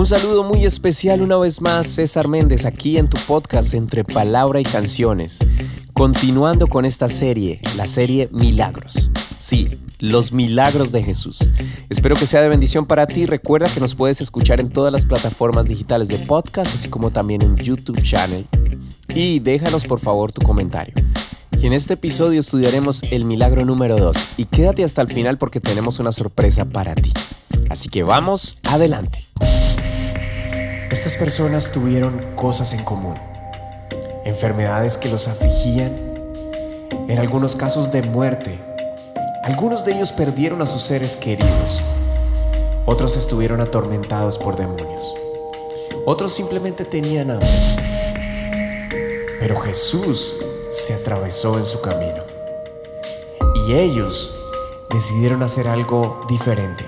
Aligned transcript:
Un 0.00 0.06
saludo 0.06 0.44
muy 0.44 0.64
especial 0.64 1.20
una 1.20 1.36
vez 1.36 1.60
más, 1.60 1.86
César 1.86 2.26
Méndez, 2.26 2.64
aquí 2.64 2.96
en 2.96 3.06
tu 3.06 3.18
podcast 3.26 3.74
Entre 3.74 4.02
Palabra 4.02 4.58
y 4.58 4.62
Canciones. 4.62 5.40
Continuando 5.92 6.68
con 6.68 6.86
esta 6.86 7.06
serie, 7.06 7.60
la 7.76 7.86
serie 7.86 8.30
Milagros. 8.32 9.10
Sí, 9.38 9.68
los 9.98 10.32
milagros 10.32 10.92
de 10.92 11.02
Jesús. 11.02 11.46
Espero 11.90 12.16
que 12.16 12.26
sea 12.26 12.40
de 12.40 12.48
bendición 12.48 12.86
para 12.86 13.06
ti. 13.06 13.26
Recuerda 13.26 13.68
que 13.68 13.78
nos 13.78 13.94
puedes 13.94 14.22
escuchar 14.22 14.58
en 14.58 14.70
todas 14.70 14.90
las 14.90 15.04
plataformas 15.04 15.66
digitales 15.66 16.08
de 16.08 16.16
podcast, 16.16 16.74
así 16.74 16.88
como 16.88 17.10
también 17.10 17.42
en 17.42 17.56
YouTube 17.56 18.00
Channel. 18.00 18.46
Y 19.14 19.40
déjanos 19.40 19.84
por 19.84 20.00
favor 20.00 20.32
tu 20.32 20.40
comentario. 20.40 20.94
Y 21.60 21.66
en 21.66 21.74
este 21.74 21.92
episodio 21.92 22.40
estudiaremos 22.40 23.02
el 23.10 23.26
milagro 23.26 23.66
número 23.66 23.98
2. 23.98 24.16
Y 24.38 24.46
quédate 24.46 24.82
hasta 24.82 25.02
el 25.02 25.12
final 25.12 25.36
porque 25.36 25.60
tenemos 25.60 25.98
una 25.98 26.10
sorpresa 26.10 26.64
para 26.64 26.94
ti. 26.94 27.12
Así 27.68 27.90
que 27.90 28.02
vamos 28.02 28.56
adelante. 28.64 29.26
Estas 30.90 31.16
personas 31.16 31.70
tuvieron 31.70 32.34
cosas 32.34 32.72
en 32.72 32.82
común. 32.82 33.14
Enfermedades 34.24 34.98
que 34.98 35.08
los 35.08 35.28
afligían, 35.28 35.96
en 37.06 37.18
algunos 37.20 37.54
casos 37.54 37.92
de 37.92 38.02
muerte. 38.02 38.58
Algunos 39.44 39.84
de 39.84 39.92
ellos 39.92 40.10
perdieron 40.10 40.62
a 40.62 40.66
sus 40.66 40.82
seres 40.82 41.16
queridos. 41.16 41.84
Otros 42.86 43.16
estuvieron 43.16 43.60
atormentados 43.60 44.36
por 44.36 44.56
demonios. 44.56 45.14
Otros 46.06 46.32
simplemente 46.32 46.84
tenían 46.84 47.30
hambre. 47.30 47.48
Pero 49.38 49.60
Jesús 49.60 50.38
se 50.72 50.94
atravesó 50.94 51.56
en 51.56 51.64
su 51.64 51.80
camino. 51.82 52.24
Y 53.64 53.74
ellos 53.74 54.34
decidieron 54.92 55.44
hacer 55.44 55.68
algo 55.68 56.24
diferente. 56.28 56.84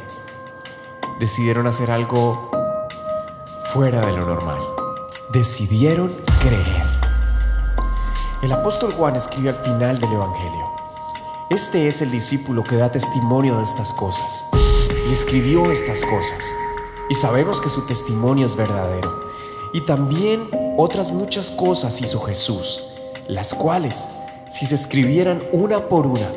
Decidieron 1.20 1.68
hacer 1.68 1.92
algo 1.92 2.51
fuera 3.72 4.04
de 4.04 4.12
lo 4.12 4.26
normal. 4.26 4.60
Decidieron 5.30 6.14
creer. 6.40 6.84
El 8.42 8.52
apóstol 8.52 8.92
Juan 8.92 9.16
escribe 9.16 9.48
al 9.48 9.54
final 9.54 9.96
del 9.96 10.12
Evangelio. 10.12 10.70
Este 11.48 11.88
es 11.88 12.02
el 12.02 12.10
discípulo 12.10 12.64
que 12.64 12.76
da 12.76 12.90
testimonio 12.90 13.56
de 13.56 13.64
estas 13.64 13.94
cosas. 13.94 14.44
Y 15.08 15.12
escribió 15.12 15.70
estas 15.70 16.04
cosas. 16.04 16.54
Y 17.08 17.14
sabemos 17.14 17.60
que 17.60 17.70
su 17.70 17.86
testimonio 17.86 18.44
es 18.44 18.56
verdadero. 18.56 19.24
Y 19.72 19.80
también 19.86 20.50
otras 20.76 21.12
muchas 21.12 21.50
cosas 21.50 22.00
hizo 22.02 22.20
Jesús 22.20 22.82
las 23.28 23.54
cuales, 23.54 24.08
si 24.50 24.66
se 24.66 24.74
escribieran 24.74 25.42
una 25.52 25.88
por 25.88 26.06
una, 26.06 26.32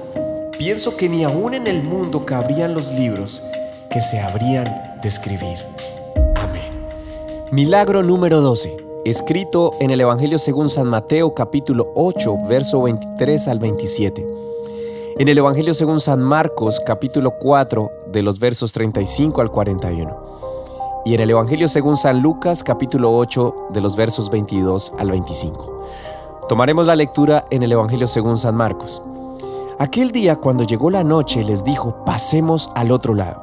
pienso 0.57 0.95
que 0.95 1.09
ni 1.09 1.23
aún 1.23 1.53
en 1.53 1.67
el 1.67 1.83
mundo 1.83 2.25
cabrían 2.25 2.73
los 2.73 2.91
libros 2.93 3.41
que 3.89 3.99
se 3.99 4.19
habrían 4.19 4.99
de 5.01 5.07
escribir. 5.09 5.74
Milagro 7.55 8.03
número 8.03 8.41
12, 8.41 8.75
escrito 9.05 9.71
en 9.79 9.89
el 9.89 10.01
Evangelio 10.01 10.37
según 10.37 10.67
San 10.67 10.89
Mateo 10.89 11.33
capítulo 11.33 11.89
8, 11.95 12.35
verso 12.49 12.81
23 12.81 13.47
al 13.47 13.59
27. 13.59 14.27
En 15.19 15.29
el 15.29 15.37
Evangelio 15.37 15.73
según 15.73 16.01
San 16.01 16.21
Marcos 16.21 16.81
capítulo 16.85 17.31
4, 17.39 17.89
de 18.11 18.23
los 18.23 18.39
versos 18.39 18.73
35 18.73 19.39
al 19.39 19.51
41. 19.51 20.17
Y 21.05 21.13
en 21.13 21.21
el 21.21 21.29
Evangelio 21.29 21.69
según 21.69 21.95
San 21.95 22.21
Lucas 22.21 22.61
capítulo 22.61 23.15
8, 23.15 23.69
de 23.69 23.79
los 23.79 23.95
versos 23.95 24.29
22 24.29 24.91
al 24.99 25.11
25. 25.11 25.83
Tomaremos 26.49 26.87
la 26.87 26.97
lectura 26.97 27.45
en 27.51 27.63
el 27.63 27.71
Evangelio 27.71 28.07
según 28.07 28.37
San 28.37 28.55
Marcos. 28.55 29.01
Aquel 29.79 30.11
día 30.11 30.35
cuando 30.35 30.65
llegó 30.65 30.89
la 30.89 31.05
noche 31.05 31.45
les 31.45 31.63
dijo, 31.63 32.03
pasemos 32.03 32.69
al 32.75 32.91
otro 32.91 33.13
lado. 33.13 33.41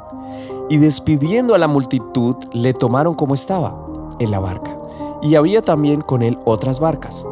Y 0.69 0.77
despidiendo 0.77 1.55
a 1.55 1.59
la 1.59 1.67
multitud, 1.67 2.37
le 2.53 2.75
tomaron 2.75 3.15
como 3.15 3.33
estaba, 3.33 3.92
en 4.19 4.31
la 4.31 4.41
barca. 4.41 4.77
Y 5.21 5.37
había 5.37 5.63
también 5.63 6.01
con 6.01 6.23
él 6.23 6.39
otras 6.45 6.81
barcas. 6.81 7.25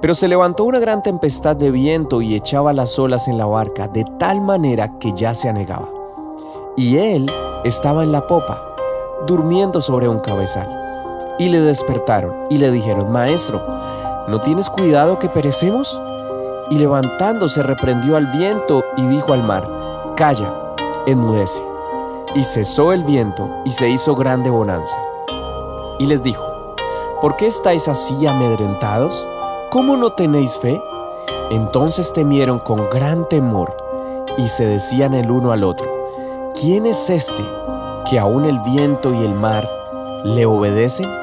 Pero 0.00 0.14
se 0.14 0.28
levantó 0.28 0.64
una 0.64 0.80
gran 0.80 1.02
tempestad 1.02 1.54
de 1.54 1.70
viento 1.70 2.22
y 2.22 2.34
echaba 2.34 2.72
las 2.72 2.98
olas 2.98 3.28
en 3.28 3.38
la 3.38 3.46
barca 3.46 3.86
de 3.86 4.04
tal 4.18 4.40
manera 4.40 4.98
que 4.98 5.12
ya 5.12 5.32
se 5.32 5.48
anegaba. 5.48 5.88
Y 6.76 6.96
él 6.96 7.30
estaba 7.64 8.02
en 8.02 8.10
la 8.10 8.26
popa, 8.26 8.74
durmiendo 9.26 9.80
sobre 9.80 10.08
un 10.08 10.18
cabezal. 10.18 10.68
Y 11.38 11.48
le 11.48 11.60
despertaron 11.60 12.34
y 12.50 12.58
le 12.58 12.70
dijeron, 12.70 13.12
Maestro, 13.12 13.62
¿no 14.28 14.40
tienes 14.40 14.70
cuidado 14.70 15.18
que 15.18 15.28
perecemos? 15.28 16.00
Y 16.70 16.78
levantándose 16.78 17.62
reprendió 17.62 18.16
al 18.16 18.26
viento 18.26 18.82
y 18.96 19.06
dijo 19.06 19.32
al 19.32 19.44
mar, 19.44 19.68
Calla, 20.16 20.74
enmudece. 21.06 21.62
Y 22.34 22.44
cesó 22.44 22.92
el 22.92 23.04
viento 23.04 23.48
y 23.64 23.70
se 23.70 23.88
hizo 23.88 24.14
grande 24.14 24.50
bonanza. 24.50 24.98
Y 26.02 26.06
les 26.06 26.24
dijo, 26.24 26.74
¿por 27.20 27.36
qué 27.36 27.46
estáis 27.46 27.86
así 27.86 28.26
amedrentados? 28.26 29.24
¿Cómo 29.70 29.96
no 29.96 30.10
tenéis 30.10 30.58
fe? 30.58 30.82
Entonces 31.48 32.12
temieron 32.12 32.58
con 32.58 32.90
gran 32.90 33.24
temor 33.24 33.72
y 34.36 34.48
se 34.48 34.64
decían 34.64 35.14
el 35.14 35.30
uno 35.30 35.52
al 35.52 35.62
otro, 35.62 35.86
¿quién 36.60 36.86
es 36.86 37.08
este 37.08 37.44
que 38.10 38.18
aún 38.18 38.46
el 38.46 38.58
viento 38.58 39.14
y 39.14 39.18
el 39.18 39.34
mar 39.34 39.70
le 40.24 40.44
obedecen? 40.44 41.21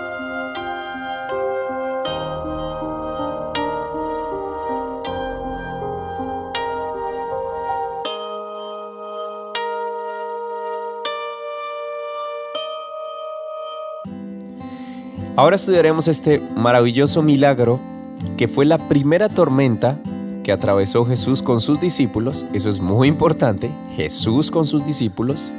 Ahora 15.39 15.55
estudiaremos 15.55 16.09
este 16.09 16.41
maravilloso 16.57 17.22
milagro 17.22 17.79
que 18.35 18.50
fue 18.50 18.66
la 18.66 18.77
primera 18.77 19.29
tormenta 19.29 19.97
que 20.44 20.51
atravesó 20.51 21.05
Jesús 21.05 21.41
con 21.41 21.61
sus 21.61 21.79
discípulos, 21.79 22.45
eso 22.51 22.69
es 22.69 22.81
muy 22.81 23.07
importante, 23.07 23.72
Jesús 23.95 24.51
con 24.51 24.67
sus 24.67 24.85
discípulos, 24.85 25.53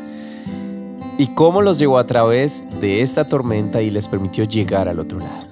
y 1.17 1.29
cómo 1.29 1.63
los 1.63 1.79
llevó 1.79 1.97
a 1.97 2.07
través 2.07 2.63
de 2.83 3.01
esta 3.01 3.25
tormenta 3.25 3.81
y 3.81 3.91
les 3.91 4.07
permitió 4.07 4.45
llegar 4.45 4.87
al 4.87 5.01
otro 5.01 5.19
lado. 5.19 5.47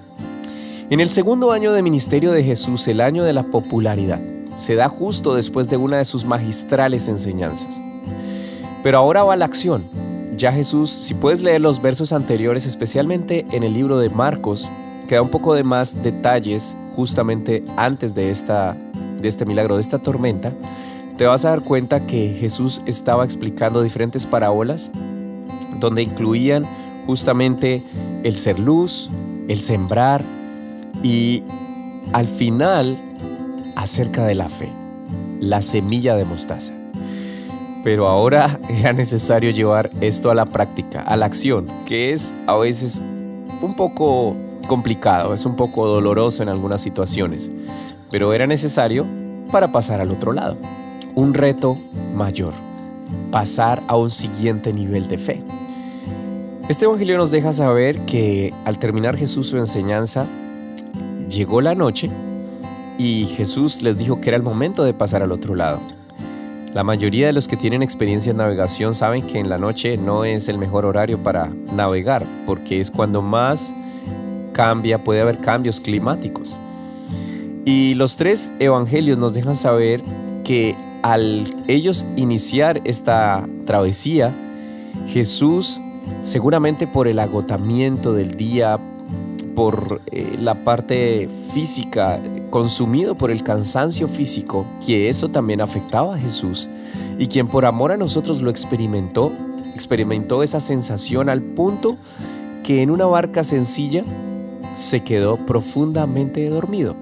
En 0.91 1.01
el 1.01 1.09
segundo 1.09 1.51
año 1.51 1.73
de 1.73 1.81
ministerio 1.81 2.31
de 2.31 2.45
Jesús, 2.45 2.87
el 2.89 3.01
año 3.01 3.25
de 3.25 3.33
la 3.33 3.45
popularidad, 3.45 4.21
se 4.57 4.75
da 4.75 4.91
justo 4.91 5.37
después 5.37 5.71
de 5.71 5.79
una 5.79 5.97
de 5.97 6.05
sus 6.05 6.27
magistrales 6.27 7.09
enseñanzas. 7.09 7.81
Pero 8.83 8.99
ahora 8.99 9.25
va 9.25 9.37
la 9.37 9.47
acción, 9.47 9.85
ya 10.39 10.53
Jesús, 10.53 10.89
si 10.89 11.15
puedes 11.15 11.43
leer 11.43 11.61
los 11.61 11.83
versos 11.83 12.13
anteriores, 12.13 12.65
especialmente 12.65 13.45
en 13.51 13.65
el 13.65 13.75
libro 13.75 13.99
de 13.99 14.09
Marcos, 14.09 14.71
que 15.09 15.17
da 15.17 15.23
un 15.23 15.31
poco 15.31 15.55
de 15.55 15.65
más 15.65 16.03
detalles 16.03 16.77
justamente 16.95 17.65
antes 17.77 18.15
de, 18.15 18.31
esta, 18.31 18.77
de 19.21 19.27
este 19.27 19.45
milagro, 19.45 19.75
de 19.75 19.81
esta 19.81 19.99
tormenta, 19.99 20.53
te 21.17 21.27
vas 21.27 21.45
a 21.45 21.51
dar 21.51 21.63
cuenta 21.63 22.07
que 22.07 22.37
Jesús 22.39 22.83
estaba 22.87 23.25
explicando 23.25 23.83
diferentes 23.83 24.27
parábolas 24.27 24.93
donde 25.81 26.03
incluían 26.03 26.65
justamente 27.07 27.83
el 28.23 28.37
ser 28.37 28.61
luz, 28.61 29.11
el 29.49 29.59
sembrar 29.59 30.23
y 31.03 31.43
al 32.13 32.29
final 32.29 32.97
acerca 33.75 34.25
de 34.25 34.37
la 34.37 34.49
fe, 34.49 34.69
la 35.41 35.63
semilla 35.63 36.15
de 36.15 36.25
mostaza. 36.25 36.78
Pero 37.89 38.07
ahora 38.07 38.61
era 38.69 38.93
necesario 38.93 39.51
llevar 39.51 39.89
esto 40.03 40.31
a 40.31 40.35
la 40.35 40.45
práctica, 40.45 41.01
a 41.01 41.17
la 41.17 41.25
acción, 41.25 41.67
que 41.87 42.13
es 42.13 42.35
a 42.47 42.55
veces 42.55 43.01
un 43.63 43.77
poco 43.77 44.37
complicado, 44.67 45.33
es 45.33 45.47
un 45.47 45.57
poco 45.57 45.87
doloroso 45.87 46.43
en 46.43 46.51
algunas 46.51 46.83
situaciones, 46.83 47.51
pero 48.11 48.35
era 48.35 48.47
necesario 48.47 49.07
para 49.51 49.73
pasar 49.73 50.03
al 50.03 50.11
otro 50.11 50.35
lado. 50.35 50.59
Un 51.15 51.33
reto 51.33 51.79
mayor, 52.15 52.53
pasar 53.33 53.83
a 53.89 53.97
un 53.97 54.11
siguiente 54.11 54.71
nivel 54.75 55.09
de 55.09 55.17
fe. 55.17 55.43
Este 56.69 56.85
Evangelio 56.85 57.17
nos 57.17 57.31
deja 57.31 57.55
saber 57.55 58.01
que 58.01 58.53
al 58.67 58.79
terminar 58.79 59.17
Jesús 59.17 59.47
su 59.47 59.57
enseñanza, 59.57 60.27
llegó 61.31 61.63
la 61.63 61.75
noche 61.75 62.11
y 62.99 63.25
Jesús 63.25 63.81
les 63.81 63.97
dijo 63.97 64.21
que 64.21 64.29
era 64.29 64.37
el 64.37 64.43
momento 64.43 64.85
de 64.85 64.93
pasar 64.93 65.23
al 65.23 65.33
otro 65.33 65.55
lado. 65.55 65.81
La 66.75 66.85
mayoría 66.85 67.27
de 67.27 67.33
los 67.33 67.49
que 67.49 67.57
tienen 67.57 67.83
experiencia 67.83 68.31
en 68.31 68.37
navegación 68.37 68.95
saben 68.95 69.23
que 69.27 69.39
en 69.39 69.49
la 69.49 69.59
noche 69.59 69.97
no 69.97 70.25
es 70.25 70.49
el 70.49 70.59
mejor 70.59 70.85
horario 70.85 71.19
para 71.19 71.51
navegar, 71.73 72.25
porque 72.47 72.79
es 72.81 72.91
cuando 72.91 73.23
más 73.23 73.75
cambia, 74.53 74.99
puede 74.99 75.21
haber 75.21 75.39
cambios 75.39 75.81
climáticos. 75.81 76.57
Y 77.65 77.95
los 77.95 78.17
tres 78.17 78.53
evangelios 78.59 79.17
nos 79.17 79.35
dejan 79.35 79.57
saber 79.57 80.03
que 80.45 80.75
al 81.03 81.47
ellos 81.69 82.05
iniciar 82.17 82.81
esta 82.85 83.47
travesía, 83.67 84.33
Jesús, 85.07 85.81
seguramente 86.23 86.87
por 86.87 87.09
el 87.09 87.19
agotamiento 87.19 88.13
del 88.13 88.33
día, 88.33 88.79
por 89.55 90.03
eh, 90.13 90.37
la 90.41 90.65
parte 90.65 91.29
física, 91.55 92.21
consumido 92.51 93.15
por 93.15 93.31
el 93.31 93.43
cansancio 93.43 94.09
físico, 94.09 94.65
que 94.85 95.09
eso 95.09 95.29
también 95.29 95.61
afectaba 95.61 96.15
a 96.15 96.19
Jesús, 96.19 96.69
y 97.19 97.27
quien 97.27 97.49
por 97.49 97.67
amor 97.67 97.93
a 97.93 97.97
nosotros 97.97 98.43
lo 98.43 98.51
experimentó, 98.51 99.33
experimentó 99.75 100.43
esa 100.43 100.61
sensación 100.61 101.29
al 101.29 101.43
punto 101.43 101.97
que 102.65 102.83
en 102.83 102.91
una 102.91 103.07
barca 103.07 103.45
sencilla 103.45 104.05
se 104.77 105.03
quedó 105.03 105.37
profundamente 105.37 106.49
dormido. 106.49 106.95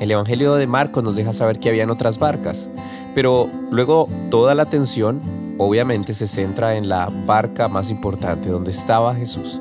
El 0.00 0.10
Evangelio 0.10 0.54
de 0.54 0.66
Marcos 0.66 1.04
nos 1.04 1.14
deja 1.14 1.32
saber 1.32 1.58
que 1.60 1.68
habían 1.68 1.90
otras 1.90 2.18
barcas, 2.18 2.70
pero 3.14 3.48
luego 3.70 4.08
toda 4.30 4.54
la 4.54 4.64
atención 4.64 5.20
obviamente 5.58 6.12
se 6.12 6.26
centra 6.26 6.76
en 6.76 6.88
la 6.88 7.08
barca 7.26 7.68
más 7.68 7.90
importante, 7.90 8.48
donde 8.48 8.72
estaba 8.72 9.14
Jesús. 9.14 9.60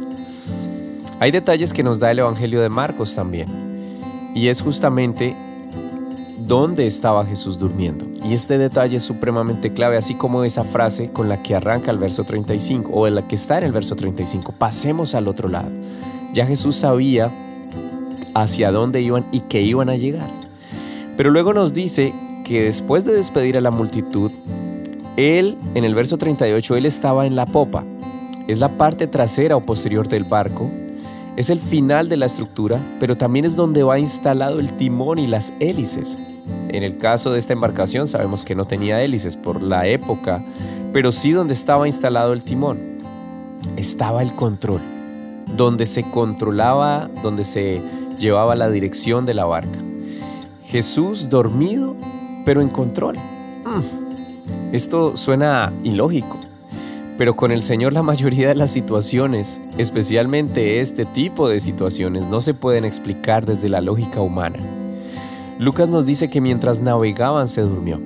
Hay 1.20 1.30
detalles 1.30 1.74
que 1.74 1.84
nos 1.84 2.00
da 2.00 2.10
el 2.10 2.20
Evangelio 2.20 2.62
de 2.62 2.70
Marcos 2.70 3.14
también, 3.14 3.48
y 4.34 4.48
es 4.48 4.62
justamente 4.62 5.36
dónde 6.40 6.86
estaba 6.86 7.26
Jesús 7.26 7.60
durmiendo. 7.60 8.06
Y 8.28 8.34
este 8.34 8.58
detalle 8.58 8.98
es 8.98 9.04
supremamente 9.04 9.74
clave, 9.74 9.98
así 9.98 10.16
como 10.16 10.44
esa 10.44 10.64
frase 10.64 11.12
con 11.12 11.30
la 11.30 11.42
que 11.42 11.56
arranca 11.56 11.92
el 11.92 11.98
verso 11.98 12.24
35, 12.24 12.92
o 12.92 13.08
en 13.08 13.16
la 13.16 13.28
que 13.28 13.36
está 13.36 13.58
en 13.58 13.64
el 13.64 13.72
verso 13.72 13.96
35, 13.96 14.54
pasemos 14.58 15.16
al 15.16 15.28
otro 15.28 15.50
lado. 15.50 15.70
Ya 16.34 16.46
Jesús 16.46 16.76
sabía 16.76 17.32
hacia 18.34 18.72
dónde 18.72 19.02
iban 19.02 19.26
y 19.32 19.42
que 19.42 19.62
iban 19.62 19.90
a 19.90 19.96
llegar. 19.96 20.28
Pero 21.18 21.30
luego 21.30 21.54
nos 21.54 21.74
dice 21.74 22.14
que 22.44 22.64
después 22.64 23.06
de 23.06 23.14
despedir 23.14 23.58
a 23.58 23.62
la 23.62 23.72
multitud, 23.72 24.32
él, 25.18 25.58
en 25.76 25.84
el 25.84 25.94
verso 25.94 26.18
38, 26.18 26.76
él 26.76 26.86
estaba 26.86 27.26
en 27.26 27.36
la 27.36 27.46
popa. 27.46 27.84
Es 28.48 28.60
la 28.60 28.70
parte 28.70 29.08
trasera 29.08 29.56
o 29.56 29.62
posterior 29.62 30.08
del 30.08 30.24
barco. 30.24 30.70
Es 31.42 31.50
el 31.50 31.60
final 31.60 32.08
de 32.08 32.18
la 32.18 32.28
estructura, 32.28 32.80
pero 33.00 33.18
también 33.18 33.46
es 33.46 33.56
donde 33.56 33.82
va 33.82 33.98
instalado 33.98 34.60
el 34.60 34.74
timón 34.74 35.18
y 35.18 35.26
las 35.26 35.54
hélices. 35.60 36.20
En 36.70 36.84
el 36.84 37.00
caso 37.00 37.32
de 37.32 37.40
esta 37.40 37.54
embarcación 37.54 38.08
sabemos 38.08 38.44
que 38.44 38.54
no 38.54 38.66
tenía 38.66 39.02
hélices 39.02 39.38
por 39.38 39.60
la 39.60 39.88
época, 39.88 40.46
pero 40.94 41.12
sí 41.12 41.32
donde 41.32 41.54
estaba 41.54 41.88
instalado 41.88 42.34
el 42.34 42.44
timón. 42.44 42.78
Estaba 43.76 44.22
el 44.22 44.34
control, 44.34 44.82
donde 45.58 45.88
se 45.88 46.04
controlaba, 46.04 47.10
donde 47.24 47.44
se 47.44 47.82
llevaba 48.20 48.54
la 48.54 48.70
dirección 48.70 49.26
de 49.26 49.34
la 49.34 49.46
barca. 49.46 49.80
Jesús 50.66 51.28
dormido, 51.28 51.96
pero 52.46 52.62
en 52.62 52.70
control. 52.70 53.18
Mm. 53.18 54.76
Esto 54.76 55.18
suena 55.18 55.74
ilógico, 55.84 56.38
pero 57.18 57.36
con 57.36 57.52
el 57.52 57.62
Señor 57.62 57.94
la 57.94 58.04
mayoría 58.04 58.48
de 58.48 58.56
las 58.56 58.72
situaciones, 58.72 59.62
especialmente 59.78 60.80
este 60.80 61.06
tipo 61.06 61.50
de 61.50 61.60
situaciones, 61.60 62.26
no 62.26 62.42
se 62.42 62.54
pueden 62.54 62.86
explicar 62.86 63.46
desde 63.46 63.70
la 63.70 63.82
lógica 63.82 64.22
humana. 64.22 64.58
Lucas 65.60 65.90
nos 65.90 66.06
dice 66.06 66.30
que 66.30 66.42
mientras 66.42 66.82
navegaban 66.82 67.48
se 67.48 67.62
durmió, 67.62 68.00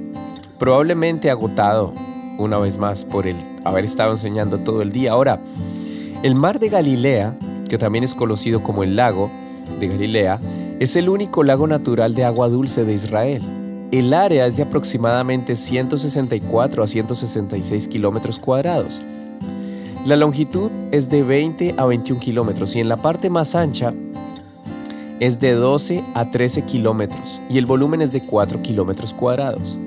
probablemente 0.58 1.30
agotado 1.30 1.94
una 2.38 2.58
vez 2.58 2.78
más 2.78 3.06
por 3.06 3.28
el 3.28 3.38
haber 3.64 3.86
estado 3.86 4.12
enseñando 4.12 4.58
todo 4.60 4.82
el 4.82 4.92
día. 4.92 5.12
Ahora, 5.12 5.40
el 6.24 6.36
mar 6.36 6.60
de 6.60 6.70
Galilea, 6.70 7.38
que 7.70 7.78
también 7.78 8.04
es 8.04 8.14
conocido 8.14 8.62
como 8.62 8.84
el 8.84 8.96
lago, 8.96 9.32
de 9.80 9.88
Galilea 9.88 10.40
es 10.80 10.96
el 10.96 11.08
único 11.08 11.44
lago 11.44 11.68
natural 11.68 12.14
de 12.14 12.26
agua 12.26 12.50
dulce 12.50 12.84
de 12.84 12.94
Israel. 12.94 13.42
El 13.92 14.14
área 14.14 14.48
es 14.48 14.58
de 14.58 14.64
aproximadamente 14.64 15.56
164 15.56 16.84
a 16.84 16.88
166 16.88 17.88
kilómetros 17.88 18.40
cuadrados. 18.40 19.02
La 20.06 20.16
longitud 20.16 20.72
es 20.92 21.10
de 21.10 21.24
20 21.24 21.76
a 21.78 21.86
21 21.86 22.20
kilómetros 22.20 22.76
y 22.76 22.80
en 22.80 22.90
la 22.90 22.98
parte 22.98 23.30
más 23.30 23.56
ancha 23.56 23.94
es 25.20 25.40
de 25.40 25.54
12 25.54 26.04
a 26.14 26.30
13 26.30 26.64
kilómetros 26.64 27.42
y 27.50 27.58
el 27.58 27.66
volumen 27.66 28.02
es 28.02 28.12
de 28.12 28.22
4 28.22 28.62
kilómetros 28.62 29.14
cuadrados. 29.14 29.78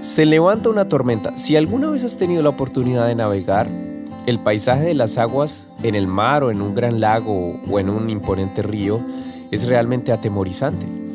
Se 0.00 0.26
levanta 0.26 0.68
una 0.68 0.88
tormenta. 0.88 1.36
Si 1.36 1.56
alguna 1.56 1.90
vez 1.90 2.04
has 2.04 2.16
tenido 2.16 2.42
la 2.42 2.50
oportunidad 2.50 3.06
de 3.06 3.14
navegar, 3.14 3.68
el 4.26 4.38
paisaje 4.38 4.84
de 4.84 4.94
las 4.94 5.18
aguas 5.18 5.68
en 5.82 5.94
el 5.94 6.06
mar 6.06 6.44
o 6.44 6.50
en 6.50 6.60
un 6.60 6.74
gran 6.74 7.00
lago 7.00 7.58
o 7.70 7.78
en 7.80 7.88
un 7.88 8.10
imponente 8.10 8.62
río 8.62 9.00
es 9.50 9.66
realmente 9.66 10.12
atemorizante. 10.12 11.07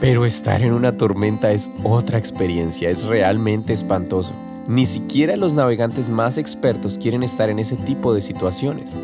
Pero 0.00 0.24
estar 0.24 0.62
en 0.62 0.72
una 0.72 0.96
tormenta 0.96 1.52
es 1.52 1.70
otra 1.82 2.18
experiencia, 2.18 2.88
es 2.88 3.04
realmente 3.04 3.72
espantoso. 3.72 4.32
Ni 4.66 4.86
siquiera 4.86 5.36
los 5.36 5.52
navegantes 5.54 6.08
más 6.08 6.38
expertos 6.38 6.96
quieren 6.96 7.22
estar 7.22 7.50
en 7.50 7.58
ese 7.58 7.76
tipo 7.76 8.14
de 8.14 8.20
situaciones. 8.20 8.96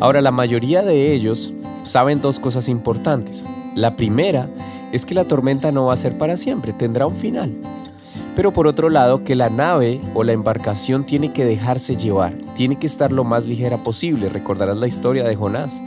Ahora, 0.00 0.22
la 0.22 0.30
mayoría 0.30 0.82
de 0.82 1.12
ellos 1.12 1.52
saben 1.84 2.22
dos 2.22 2.40
cosas 2.40 2.68
importantes. 2.68 3.44
La 3.74 3.96
primera 3.96 4.48
es 4.92 5.04
que 5.04 5.14
la 5.14 5.24
tormenta 5.24 5.72
no 5.72 5.86
va 5.86 5.92
a 5.92 5.96
ser 5.96 6.16
para 6.16 6.36
siempre, 6.36 6.72
tendrá 6.72 7.06
un 7.06 7.16
final 7.16 7.52
pero 8.36 8.52
por 8.52 8.66
otro 8.66 8.88
lado 8.90 9.24
que 9.24 9.34
la 9.34 9.48
nave 9.48 10.00
o 10.14 10.24
la 10.24 10.32
embarcación 10.32 11.04
tiene 11.04 11.32
que 11.32 11.44
dejarse 11.44 11.96
llevar, 11.96 12.34
tiene 12.56 12.76
que 12.76 12.86
estar 12.86 13.12
lo 13.12 13.24
más 13.24 13.46
ligera 13.46 13.78
posible. 13.78 14.28
Recordarás 14.28 14.76
la 14.76 14.86
historia 14.86 15.24
de 15.24 15.36
Jonás, 15.36 15.82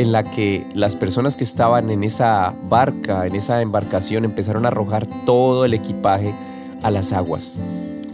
en 0.00 0.12
la 0.12 0.24
que 0.24 0.66
las 0.74 0.96
personas 0.96 1.36
que 1.36 1.44
estaban 1.44 1.90
en 1.90 2.04
esa 2.04 2.54
barca, 2.68 3.26
en 3.26 3.34
esa 3.34 3.60
embarcación, 3.60 4.24
empezaron 4.24 4.64
a 4.64 4.68
arrojar 4.68 5.06
todo 5.26 5.66
el 5.66 5.74
equipaje 5.74 6.34
a 6.82 6.90
las 6.90 7.12
aguas. 7.12 7.58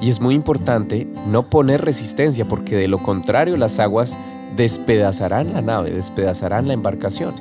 Y 0.00 0.10
es 0.10 0.20
muy 0.20 0.34
importante 0.34 1.06
no 1.28 1.44
poner 1.44 1.84
resistencia 1.84 2.44
porque 2.44 2.74
de 2.74 2.88
lo 2.88 2.98
contrario 2.98 3.56
las 3.56 3.78
aguas 3.78 4.18
despedazarán 4.56 5.52
la 5.52 5.62
nave, 5.62 5.92
despedazarán 5.92 6.66
la 6.66 6.74
embarcación. 6.74 7.34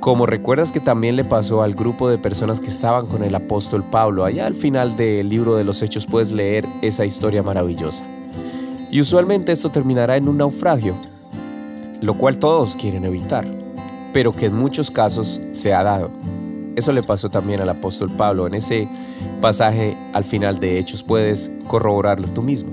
Como 0.00 0.24
recuerdas 0.24 0.72
que 0.72 0.80
también 0.80 1.14
le 1.14 1.24
pasó 1.24 1.62
al 1.62 1.74
grupo 1.74 2.08
de 2.08 2.16
personas 2.16 2.60
que 2.60 2.68
estaban 2.68 3.06
con 3.06 3.22
el 3.22 3.34
apóstol 3.34 3.84
Pablo, 3.84 4.24
allá 4.24 4.46
al 4.46 4.54
final 4.54 4.96
del 4.96 5.28
libro 5.28 5.56
de 5.56 5.64
los 5.64 5.82
Hechos 5.82 6.06
puedes 6.06 6.32
leer 6.32 6.64
esa 6.80 7.04
historia 7.04 7.42
maravillosa. 7.42 8.02
Y 8.90 9.00
usualmente 9.00 9.52
esto 9.52 9.68
terminará 9.70 10.16
en 10.16 10.28
un 10.28 10.38
naufragio, 10.38 10.94
lo 12.02 12.14
cual 12.14 12.38
todos 12.38 12.76
quieren 12.76 13.04
evitar, 13.06 13.46
pero 14.12 14.32
que 14.32 14.46
en 14.46 14.54
muchos 14.54 14.90
casos 14.90 15.40
se 15.52 15.72
ha 15.72 15.82
dado. 15.82 16.10
Eso 16.76 16.92
le 16.92 17.02
pasó 17.02 17.30
también 17.30 17.60
al 17.60 17.68
apóstol 17.68 18.10
Pablo 18.10 18.46
en 18.46 18.54
ese 18.54 18.88
pasaje 19.40 19.96
al 20.12 20.24
final 20.24 20.58
de 20.58 20.78
Hechos, 20.78 21.02
puedes 21.02 21.50
corroborarlo 21.66 22.28
tú 22.28 22.42
mismo. 22.42 22.72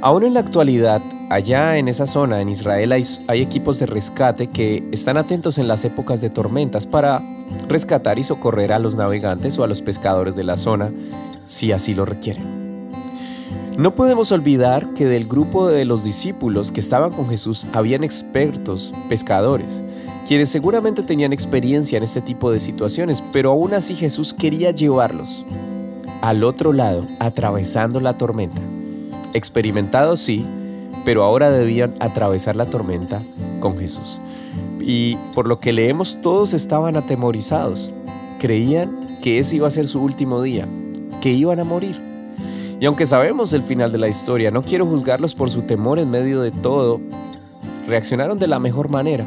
Aún 0.00 0.24
en 0.24 0.34
la 0.34 0.40
actualidad, 0.40 1.00
allá 1.30 1.76
en 1.76 1.88
esa 1.88 2.06
zona, 2.06 2.40
en 2.40 2.48
Israel, 2.48 2.92
hay, 2.92 3.04
equipos 3.40 3.78
de 3.78 3.86
rescate 3.86 4.48
que 4.48 4.82
están 4.92 5.16
atentos 5.16 5.58
en 5.58 5.68
las 5.68 5.84
épocas 5.84 6.20
de 6.20 6.30
tormentas 6.30 6.86
para 6.86 7.22
rescatar 7.68 8.18
y 8.18 8.24
socorrer 8.24 8.72
a 8.72 8.78
los 8.78 8.96
navegantes 8.96 9.58
o 9.58 9.64
a 9.64 9.66
los 9.66 9.82
pescadores 9.82 10.34
de 10.36 10.44
la 10.44 10.56
zona 10.56 10.90
si 11.46 11.70
así 11.70 11.94
lo 11.94 12.04
requieren. 12.04 12.61
No 13.78 13.94
podemos 13.94 14.32
olvidar 14.32 14.86
que 14.92 15.06
del 15.06 15.26
grupo 15.26 15.66
de 15.66 15.86
los 15.86 16.04
discípulos 16.04 16.70
que 16.72 16.80
estaban 16.80 17.10
con 17.10 17.28
Jesús 17.30 17.66
habían 17.72 18.04
expertos 18.04 18.92
pescadores, 19.08 19.82
quienes 20.28 20.50
seguramente 20.50 21.02
tenían 21.02 21.32
experiencia 21.32 21.96
en 21.96 22.04
este 22.04 22.20
tipo 22.20 22.52
de 22.52 22.60
situaciones, 22.60 23.22
pero 23.32 23.50
aún 23.50 23.72
así 23.72 23.94
Jesús 23.94 24.34
quería 24.34 24.72
llevarlos 24.72 25.46
al 26.20 26.44
otro 26.44 26.74
lado, 26.74 27.02
atravesando 27.18 27.98
la 27.98 28.18
tormenta. 28.18 28.60
Experimentados 29.32 30.20
sí, 30.20 30.46
pero 31.06 31.24
ahora 31.24 31.50
debían 31.50 31.94
atravesar 31.98 32.56
la 32.56 32.66
tormenta 32.66 33.22
con 33.58 33.78
Jesús. 33.78 34.20
Y 34.80 35.16
por 35.34 35.48
lo 35.48 35.60
que 35.60 35.72
leemos, 35.72 36.20
todos 36.20 36.52
estaban 36.52 36.96
atemorizados. 36.96 37.90
Creían 38.38 39.00
que 39.22 39.38
ese 39.38 39.56
iba 39.56 39.66
a 39.66 39.70
ser 39.70 39.88
su 39.88 40.02
último 40.02 40.42
día, 40.42 40.68
que 41.22 41.30
iban 41.30 41.58
a 41.58 41.64
morir. 41.64 42.11
Y 42.82 42.86
aunque 42.86 43.06
sabemos 43.06 43.52
el 43.52 43.62
final 43.62 43.92
de 43.92 43.98
la 43.98 44.08
historia, 44.08 44.50
no 44.50 44.60
quiero 44.60 44.84
juzgarlos 44.84 45.36
por 45.36 45.48
su 45.50 45.62
temor 45.62 46.00
en 46.00 46.10
medio 46.10 46.40
de 46.40 46.50
todo, 46.50 47.00
reaccionaron 47.86 48.40
de 48.40 48.48
la 48.48 48.58
mejor 48.58 48.88
manera. 48.88 49.24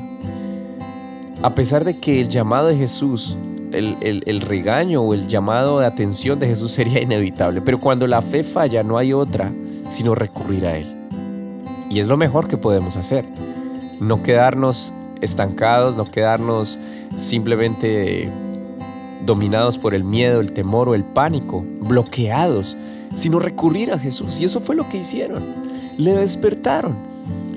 A 1.42 1.56
pesar 1.56 1.86
de 1.86 1.98
que 1.98 2.20
el 2.20 2.28
llamado 2.28 2.68
de 2.68 2.76
Jesús, 2.76 3.38
el, 3.72 3.96
el, 4.02 4.42
regaño 4.42 5.04
o 5.04 5.14
el 5.14 5.28
llamado 5.28 5.80
de 5.80 5.86
atención 5.86 6.38
de 6.38 6.48
Jesús 6.48 6.74
sería 6.74 7.02
inevitable, 7.02 7.62
pero 7.62 7.80
cuando 7.80 8.08
la 8.08 8.22
fe 8.22 8.44
falla 8.44 8.84
no 8.84 8.98
hay 8.98 9.14
otra 9.14 9.54
sino 9.88 10.16
recurrir 10.16 10.66
a 10.66 10.78
Él. 10.78 10.94
Y 11.90 12.00
es 12.00 12.08
lo 12.08 12.18
mejor 12.18 12.50
que 12.50 12.58
podemos 12.58 12.98
hacer. 12.98 13.24
No 14.02 14.22
quedarnos 14.22 14.92
estancados, 15.22 15.96
no 15.96 16.12
quedarnos 16.12 16.78
simplemente 17.16 18.30
dominados 19.26 19.78
por 19.78 19.96
el 19.96 20.04
miedo, 20.04 20.42
el 20.42 20.52
temor 20.52 20.90
o 20.90 20.94
el 20.94 21.06
pánico, 21.06 21.64
bloqueados, 21.80 22.78
sino 23.16 23.40
recurrir 23.40 23.92
a 23.92 23.98
Jesús. 23.98 24.40
Y 24.40 24.46
eso 24.46 24.60
fue 24.60 24.76
lo 24.76 24.88
que 24.88 24.98
hicieron. 24.98 25.44
Le 25.98 26.14
despertaron 26.14 26.96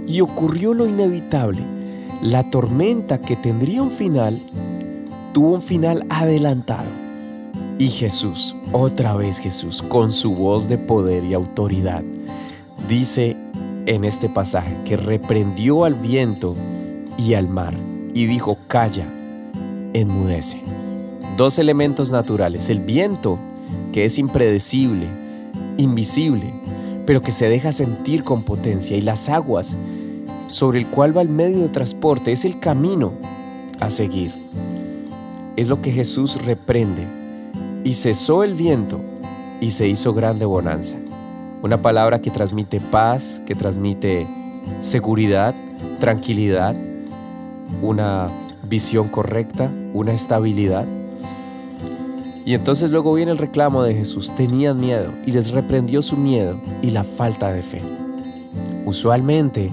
y 0.06 0.22
ocurrió 0.22 0.72
lo 0.72 0.86
inevitable. 0.86 1.62
La 2.22 2.48
tormenta 2.50 3.20
que 3.20 3.36
tendría 3.36 3.82
un 3.82 3.90
final 3.90 4.40
tuvo 5.32 5.54
un 5.54 5.62
final 5.62 6.06
adelantado. 6.08 6.88
Y 7.78 7.88
Jesús, 7.88 8.56
otra 8.72 9.14
vez 9.14 9.38
Jesús, 9.38 9.82
con 9.82 10.10
su 10.10 10.34
voz 10.34 10.68
de 10.68 10.78
poder 10.78 11.24
y 11.24 11.34
autoridad, 11.34 12.02
dice 12.88 13.36
en 13.86 14.04
este 14.04 14.28
pasaje 14.28 14.76
que 14.84 14.96
reprendió 14.96 15.84
al 15.84 15.94
viento 15.94 16.56
y 17.16 17.34
al 17.34 17.48
mar 17.48 17.74
y 18.14 18.26
dijo, 18.26 18.58
calla, 18.66 19.06
enmudece. 19.92 20.60
Dos 21.36 21.58
elementos 21.60 22.10
naturales, 22.10 22.68
el 22.68 22.80
viento, 22.80 23.38
que 23.92 24.04
es 24.04 24.18
impredecible, 24.18 25.06
invisible, 25.78 26.52
pero 27.06 27.22
que 27.22 27.30
se 27.30 27.48
deja 27.48 27.72
sentir 27.72 28.22
con 28.22 28.42
potencia, 28.42 28.96
y 28.96 29.00
las 29.00 29.30
aguas, 29.30 29.78
sobre 30.48 30.78
el 30.78 30.86
cual 30.86 31.16
va 31.16 31.22
el 31.22 31.30
medio 31.30 31.60
de 31.60 31.68
transporte, 31.68 32.32
es 32.32 32.44
el 32.44 32.58
camino 32.58 33.14
a 33.80 33.88
seguir. 33.88 34.30
Es 35.56 35.68
lo 35.68 35.80
que 35.80 35.90
Jesús 35.90 36.44
reprende. 36.44 37.06
Y 37.84 37.94
cesó 37.94 38.44
el 38.44 38.54
viento 38.54 39.00
y 39.60 39.70
se 39.70 39.88
hizo 39.88 40.12
grande 40.12 40.44
bonanza. 40.44 40.96
Una 41.62 41.80
palabra 41.80 42.20
que 42.20 42.30
transmite 42.30 42.80
paz, 42.80 43.42
que 43.46 43.54
transmite 43.54 44.26
seguridad, 44.80 45.54
tranquilidad, 45.98 46.76
una 47.82 48.28
visión 48.68 49.08
correcta, 49.08 49.70
una 49.94 50.12
estabilidad. 50.12 50.86
Y 52.48 52.54
entonces 52.54 52.90
luego 52.90 53.12
viene 53.12 53.30
el 53.30 53.36
reclamo 53.36 53.82
de 53.82 53.94
Jesús. 53.94 54.34
Tenían 54.34 54.80
miedo 54.80 55.12
y 55.26 55.32
les 55.32 55.50
reprendió 55.50 56.00
su 56.00 56.16
miedo 56.16 56.58
y 56.80 56.88
la 56.88 57.04
falta 57.04 57.52
de 57.52 57.62
fe. 57.62 57.82
Usualmente, 58.86 59.70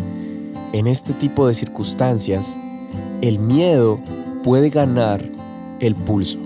en 0.74 0.88
este 0.88 1.14
tipo 1.14 1.48
de 1.48 1.54
circunstancias, 1.54 2.58
el 3.22 3.40
miedo 3.40 3.98
puede 4.44 4.72
ganar 4.72 5.24
el 5.80 5.96
pulso. 5.96 6.38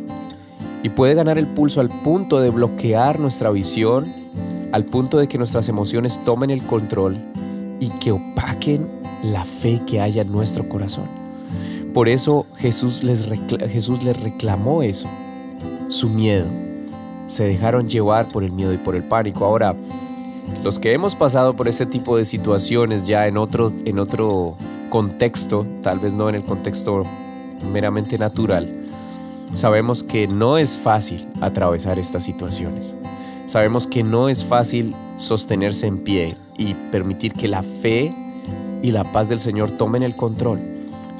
Y 0.83 0.89
puede 0.89 1.15
ganar 1.15 1.39
el 1.39 1.47
pulso 1.47 1.81
al 1.81 1.89
punto 1.89 2.39
de 2.39 2.51
bloquear 2.51 3.19
nuestra 3.19 3.49
visión, 3.49 4.05
al 4.71 4.85
punto 4.85 5.17
de 5.17 5.27
que 5.27 5.39
nuestras 5.39 5.67
emociones 5.67 6.23
tomen 6.23 6.51
el 6.51 6.61
control 6.61 7.17
y 7.79 7.89
que 7.89 8.11
opaquen 8.11 8.87
la 9.23 9.45
fe 9.45 9.81
que 9.87 9.99
haya 9.99 10.21
en 10.21 10.31
nuestro 10.31 10.69
corazón. 10.69 11.05
Por 11.91 12.07
eso 12.07 12.45
Jesús 12.55 13.03
les, 13.03 13.27
Jesús 13.71 14.03
les 14.03 14.21
reclamó 14.21 14.83
eso, 14.83 15.09
su 15.89 16.09
miedo. 16.09 16.47
Se 17.27 17.43
dejaron 17.43 17.89
llevar 17.89 18.31
por 18.31 18.43
el 18.43 18.51
miedo 18.51 18.73
y 18.73 18.77
por 18.77 18.95
el 18.95 19.03
pánico. 19.03 19.45
Ahora, 19.45 19.75
los 20.63 20.79
que 20.79 20.93
hemos 20.93 21.15
pasado 21.15 21.55
por 21.55 21.67
este 21.67 21.85
tipo 21.85 22.17
de 22.17 22.25
situaciones 22.25 23.05
ya 23.05 23.27
en 23.27 23.37
otro, 23.37 23.73
en 23.85 23.99
otro 23.99 24.55
contexto, 24.89 25.65
tal 25.83 25.99
vez 25.99 26.13
no 26.13 26.29
en 26.29 26.35
el 26.35 26.43
contexto 26.43 27.03
meramente 27.71 28.17
natural, 28.17 28.83
sabemos 29.53 30.03
que 30.03 30.27
no 30.27 30.57
es 30.57 30.77
fácil 30.77 31.27
atravesar 31.41 31.99
estas 31.99 32.23
situaciones. 32.23 32.97
Sabemos 33.45 33.87
que 33.87 34.03
no 34.03 34.29
es 34.29 34.45
fácil 34.45 34.95
sostenerse 35.17 35.87
en 35.87 35.99
pie 35.99 36.35
y 36.57 36.75
permitir 36.91 37.33
que 37.33 37.47
la 37.47 37.63
fe 37.63 38.13
y 38.81 38.91
la 38.91 39.03
paz 39.03 39.29
del 39.29 39.39
Señor 39.39 39.71
tomen 39.71 40.03
el 40.03 40.15
control. 40.15 40.78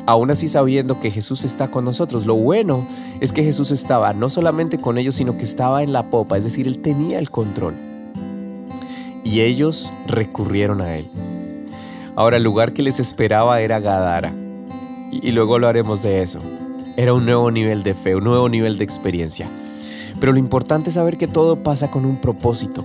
Aún 0.10 0.32
así 0.32 0.48
sabiendo 0.48 1.00
que 1.00 1.12
Jesús 1.12 1.44
está 1.44 1.70
con 1.70 1.86
nosotros. 1.86 2.26
Lo 2.26 2.34
bueno 2.34 2.84
es 3.20 3.32
que 3.32 3.44
Jesús 3.44 3.70
estaba 3.70 4.12
no 4.12 4.28
solamente 4.28 4.80
con 4.80 4.98
ellos, 4.98 5.14
sino 5.14 5.38
que 5.38 5.44
estaba 5.44 5.84
en 5.84 5.94
la 5.94 6.10
popa, 6.10 6.36
es 6.36 6.44
decir, 6.44 6.66
Él 6.66 6.80
tenía 6.80 7.20
el 7.20 7.30
control. 7.30 7.76
Y 9.24 9.42
ellos 9.42 9.94
recurrieron 10.08 10.82
a 10.82 10.96
Él. 10.96 11.06
Ahora 12.16 12.38
el 12.38 12.44
lugar 12.44 12.74
que 12.74 12.82
les 12.82 13.00
esperaba 13.00 13.62
era 13.62 13.80
Gadara. 13.80 14.34
Y, 15.12 15.32
luego 15.32 15.60
lo 15.60 15.68
haremos 15.68 16.02
de 16.02 16.24
eso. 16.24 16.40
Era 16.98 17.14
un 17.14 17.26
nuevo 17.26 17.52
nivel 17.52 17.84
de 17.84 17.94
fe, 17.94 18.16
un 18.16 18.24
nuevo 18.24 18.50
nivel 18.50 18.80
de 18.80 18.86
experiencia. 18.86 19.48
Pero 20.20 20.32
lo 20.32 20.40
importante 20.40 20.90
es 20.90 20.96
saber 20.96 21.20
que 21.20 21.28
todo 21.28 21.58
pasa 21.58 21.92
con 21.92 22.06
un 22.06 22.20
propósito. 22.20 22.84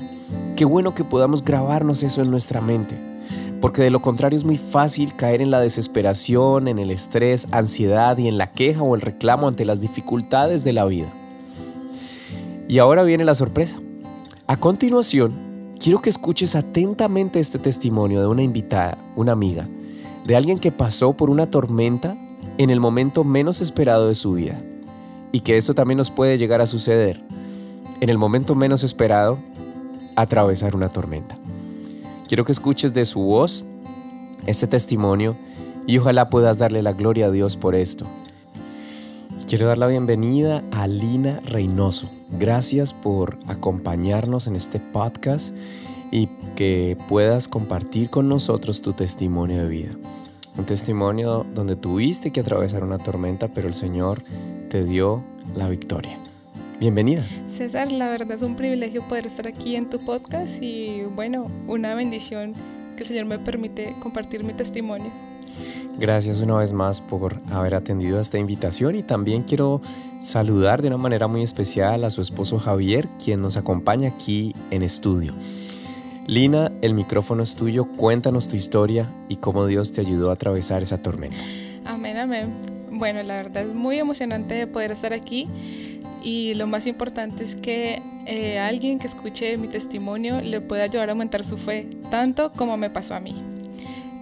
Qué 0.56 0.66
bueno 0.66 0.94
que 0.94 1.04
podamos 1.04 1.42
grabarnos 1.42 2.02
eso 2.02 2.20
en 2.20 2.30
nuestra 2.30 2.60
mente, 2.60 2.96
porque 3.64 3.82
de 3.82 3.88
lo 3.88 4.02
contrario 4.02 4.36
es 4.36 4.44
muy 4.44 4.58
fácil 4.58 5.16
caer 5.16 5.40
en 5.40 5.50
la 5.50 5.58
desesperación, 5.58 6.68
en 6.68 6.78
el 6.78 6.90
estrés, 6.90 7.48
ansiedad 7.50 8.18
y 8.18 8.28
en 8.28 8.36
la 8.36 8.52
queja 8.52 8.82
o 8.82 8.94
el 8.94 9.00
reclamo 9.00 9.48
ante 9.48 9.64
las 9.64 9.80
dificultades 9.80 10.64
de 10.64 10.74
la 10.74 10.84
vida. 10.84 11.08
Y 12.68 12.76
ahora 12.76 13.04
viene 13.04 13.24
la 13.24 13.34
sorpresa. 13.34 13.78
A 14.46 14.58
continuación, 14.58 15.32
quiero 15.80 16.02
que 16.02 16.10
escuches 16.10 16.56
atentamente 16.56 17.40
este 17.40 17.58
testimonio 17.58 18.20
de 18.20 18.26
una 18.26 18.42
invitada, 18.42 18.98
una 19.16 19.32
amiga, 19.32 19.66
de 20.26 20.36
alguien 20.36 20.58
que 20.58 20.70
pasó 20.70 21.14
por 21.14 21.30
una 21.30 21.50
tormenta 21.50 22.18
en 22.58 22.68
el 22.68 22.80
momento 22.80 23.24
menos 23.24 23.62
esperado 23.62 24.08
de 24.08 24.14
su 24.14 24.34
vida. 24.34 24.60
Y 25.32 25.40
que 25.40 25.56
esto 25.56 25.74
también 25.74 25.96
nos 25.96 26.10
puede 26.10 26.36
llegar 26.36 26.60
a 26.60 26.66
suceder 26.66 27.22
en 28.02 28.10
el 28.10 28.18
momento 28.18 28.54
menos 28.54 28.84
esperado, 28.84 29.38
atravesar 30.16 30.76
una 30.76 30.90
tormenta. 30.90 31.38
Quiero 32.26 32.44
que 32.44 32.52
escuches 32.52 32.94
de 32.94 33.04
su 33.04 33.20
voz 33.20 33.66
este 34.46 34.66
testimonio 34.66 35.36
y 35.86 35.98
ojalá 35.98 36.28
puedas 36.30 36.58
darle 36.58 36.82
la 36.82 36.92
gloria 36.92 37.26
a 37.26 37.30
Dios 37.30 37.56
por 37.56 37.74
esto. 37.74 38.06
Quiero 39.46 39.66
dar 39.66 39.76
la 39.76 39.88
bienvenida 39.88 40.64
a 40.72 40.86
Lina 40.86 41.40
Reynoso. 41.44 42.08
Gracias 42.38 42.94
por 42.94 43.36
acompañarnos 43.46 44.46
en 44.46 44.56
este 44.56 44.80
podcast 44.80 45.54
y 46.10 46.28
que 46.56 46.96
puedas 47.08 47.46
compartir 47.46 48.08
con 48.08 48.28
nosotros 48.28 48.80
tu 48.80 48.94
testimonio 48.94 49.58
de 49.58 49.68
vida. 49.68 49.90
Un 50.56 50.64
testimonio 50.64 51.44
donde 51.54 51.76
tuviste 51.76 52.30
que 52.30 52.40
atravesar 52.40 52.84
una 52.84 52.98
tormenta, 52.98 53.48
pero 53.48 53.68
el 53.68 53.74
Señor 53.74 54.22
te 54.70 54.84
dio 54.84 55.22
la 55.54 55.68
victoria. 55.68 56.23
Bienvenida. 56.84 57.24
César, 57.48 57.90
la 57.90 58.10
verdad 58.10 58.32
es 58.32 58.42
un 58.42 58.56
privilegio 58.56 59.00
poder 59.08 59.26
estar 59.26 59.48
aquí 59.48 59.74
en 59.74 59.88
tu 59.88 59.98
podcast 60.00 60.62
y 60.62 61.00
bueno, 61.16 61.50
una 61.66 61.94
bendición 61.94 62.52
que 62.94 63.04
el 63.04 63.06
Señor 63.06 63.24
me 63.24 63.38
permite 63.38 63.94
compartir 64.02 64.44
mi 64.44 64.52
testimonio. 64.52 65.10
Gracias 65.98 66.42
una 66.42 66.58
vez 66.58 66.74
más 66.74 67.00
por 67.00 67.40
haber 67.50 67.74
atendido 67.74 68.18
a 68.18 68.20
esta 68.20 68.36
invitación 68.36 68.96
y 68.96 69.02
también 69.02 69.44
quiero 69.44 69.80
saludar 70.20 70.82
de 70.82 70.88
una 70.88 70.98
manera 70.98 71.26
muy 71.26 71.42
especial 71.42 72.04
a 72.04 72.10
su 72.10 72.20
esposo 72.20 72.58
Javier, 72.58 73.08
quien 73.24 73.40
nos 73.40 73.56
acompaña 73.56 74.10
aquí 74.10 74.52
en 74.70 74.82
estudio. 74.82 75.32
Lina, 76.26 76.70
el 76.82 76.92
micrófono 76.92 77.44
es 77.44 77.56
tuyo, 77.56 77.86
cuéntanos 77.86 78.50
tu 78.50 78.56
historia 78.56 79.08
y 79.30 79.36
cómo 79.36 79.66
Dios 79.66 79.92
te 79.92 80.02
ayudó 80.02 80.28
a 80.28 80.34
atravesar 80.34 80.82
esa 80.82 80.98
tormenta. 80.98 81.38
Amén, 81.86 82.18
amén. 82.18 82.52
Bueno, 82.90 83.22
la 83.22 83.36
verdad 83.36 83.62
es 83.62 83.74
muy 83.74 83.98
emocionante 83.98 84.52
de 84.54 84.66
poder 84.66 84.92
estar 84.92 85.14
aquí 85.14 85.48
y 86.24 86.54
lo 86.54 86.66
más 86.66 86.86
importante 86.86 87.44
es 87.44 87.54
que 87.54 88.00
eh, 88.26 88.58
alguien 88.58 88.98
que 88.98 89.06
escuche 89.06 89.56
mi 89.58 89.68
testimonio 89.68 90.40
le 90.40 90.60
pueda 90.60 90.84
ayudar 90.84 91.10
a 91.10 91.12
aumentar 91.12 91.44
su 91.44 91.58
fe, 91.58 91.86
tanto 92.10 92.52
como 92.52 92.76
me 92.76 92.90
pasó 92.90 93.14
a 93.14 93.20
mí. 93.20 93.34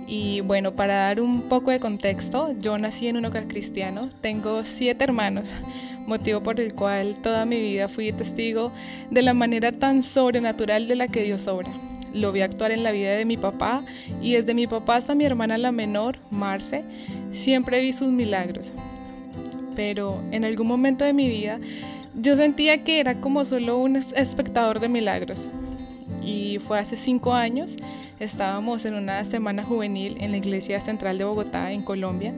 Y 0.08 0.40
bueno, 0.40 0.72
para 0.72 0.94
dar 0.94 1.20
un 1.20 1.42
poco 1.42 1.70
de 1.70 1.80
contexto, 1.80 2.54
yo 2.60 2.76
nací 2.76 3.08
en 3.08 3.16
un 3.16 3.24
hogar 3.24 3.46
cristiano, 3.46 4.10
tengo 4.20 4.64
siete 4.64 5.04
hermanos, 5.04 5.48
motivo 6.06 6.42
por 6.42 6.60
el 6.60 6.74
cual 6.74 7.14
toda 7.22 7.46
mi 7.46 7.60
vida 7.60 7.88
fui 7.88 8.12
testigo 8.12 8.72
de 9.10 9.22
la 9.22 9.32
manera 9.32 9.72
tan 9.72 10.02
sobrenatural 10.02 10.88
de 10.88 10.96
la 10.96 11.08
que 11.08 11.22
Dios 11.22 11.46
obra 11.46 11.70
lo 12.14 12.32
vi 12.32 12.42
actuar 12.42 12.72
en 12.72 12.82
la 12.82 12.92
vida 12.92 13.12
de 13.12 13.24
mi 13.24 13.36
papá 13.36 13.82
y 14.20 14.34
desde 14.34 14.54
mi 14.54 14.66
papá 14.66 14.96
hasta 14.96 15.14
mi 15.14 15.24
hermana 15.24 15.58
la 15.58 15.72
menor, 15.72 16.18
Marce, 16.30 16.84
siempre 17.32 17.80
vi 17.80 17.92
sus 17.92 18.08
milagros. 18.08 18.72
Pero 19.74 20.22
en 20.30 20.44
algún 20.44 20.66
momento 20.66 21.04
de 21.04 21.12
mi 21.12 21.28
vida 21.28 21.58
yo 22.14 22.36
sentía 22.36 22.84
que 22.84 23.00
era 23.00 23.20
como 23.20 23.44
solo 23.44 23.78
un 23.78 23.96
espectador 23.96 24.80
de 24.80 24.88
milagros. 24.88 25.48
Y 26.24 26.58
fue 26.60 26.78
hace 26.78 26.96
cinco 26.96 27.34
años, 27.34 27.76
estábamos 28.20 28.84
en 28.84 28.94
una 28.94 29.24
semana 29.24 29.64
juvenil 29.64 30.16
en 30.20 30.30
la 30.30 30.36
iglesia 30.36 30.80
central 30.80 31.18
de 31.18 31.24
Bogotá, 31.24 31.72
en 31.72 31.82
Colombia. 31.82 32.32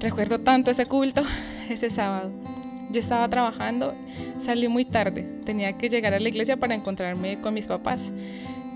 Recuerdo 0.00 0.40
tanto 0.40 0.70
ese 0.70 0.86
culto, 0.86 1.22
ese 1.68 1.90
sábado. 1.90 2.30
Yo 2.90 3.00
estaba 3.00 3.28
trabajando, 3.28 3.94
salí 4.40 4.68
muy 4.68 4.84
tarde, 4.84 5.26
tenía 5.44 5.72
que 5.72 5.88
llegar 5.88 6.14
a 6.14 6.20
la 6.20 6.28
iglesia 6.28 6.56
para 6.56 6.74
encontrarme 6.74 7.40
con 7.40 7.54
mis 7.54 7.66
papás. 7.66 8.12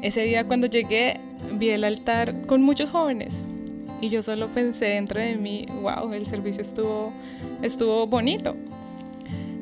Ese 0.02 0.22
día 0.22 0.44
cuando 0.44 0.66
llegué 0.66 1.20
vi 1.52 1.70
el 1.70 1.84
altar 1.84 2.34
con 2.46 2.62
muchos 2.62 2.90
jóvenes 2.90 3.34
y 4.00 4.08
yo 4.08 4.22
solo 4.22 4.48
pensé 4.48 4.86
dentro 4.86 5.20
de 5.20 5.36
mí, 5.36 5.66
wow, 5.82 6.12
el 6.12 6.26
servicio 6.26 6.62
estuvo, 6.62 7.12
estuvo 7.62 8.06
bonito. 8.06 8.56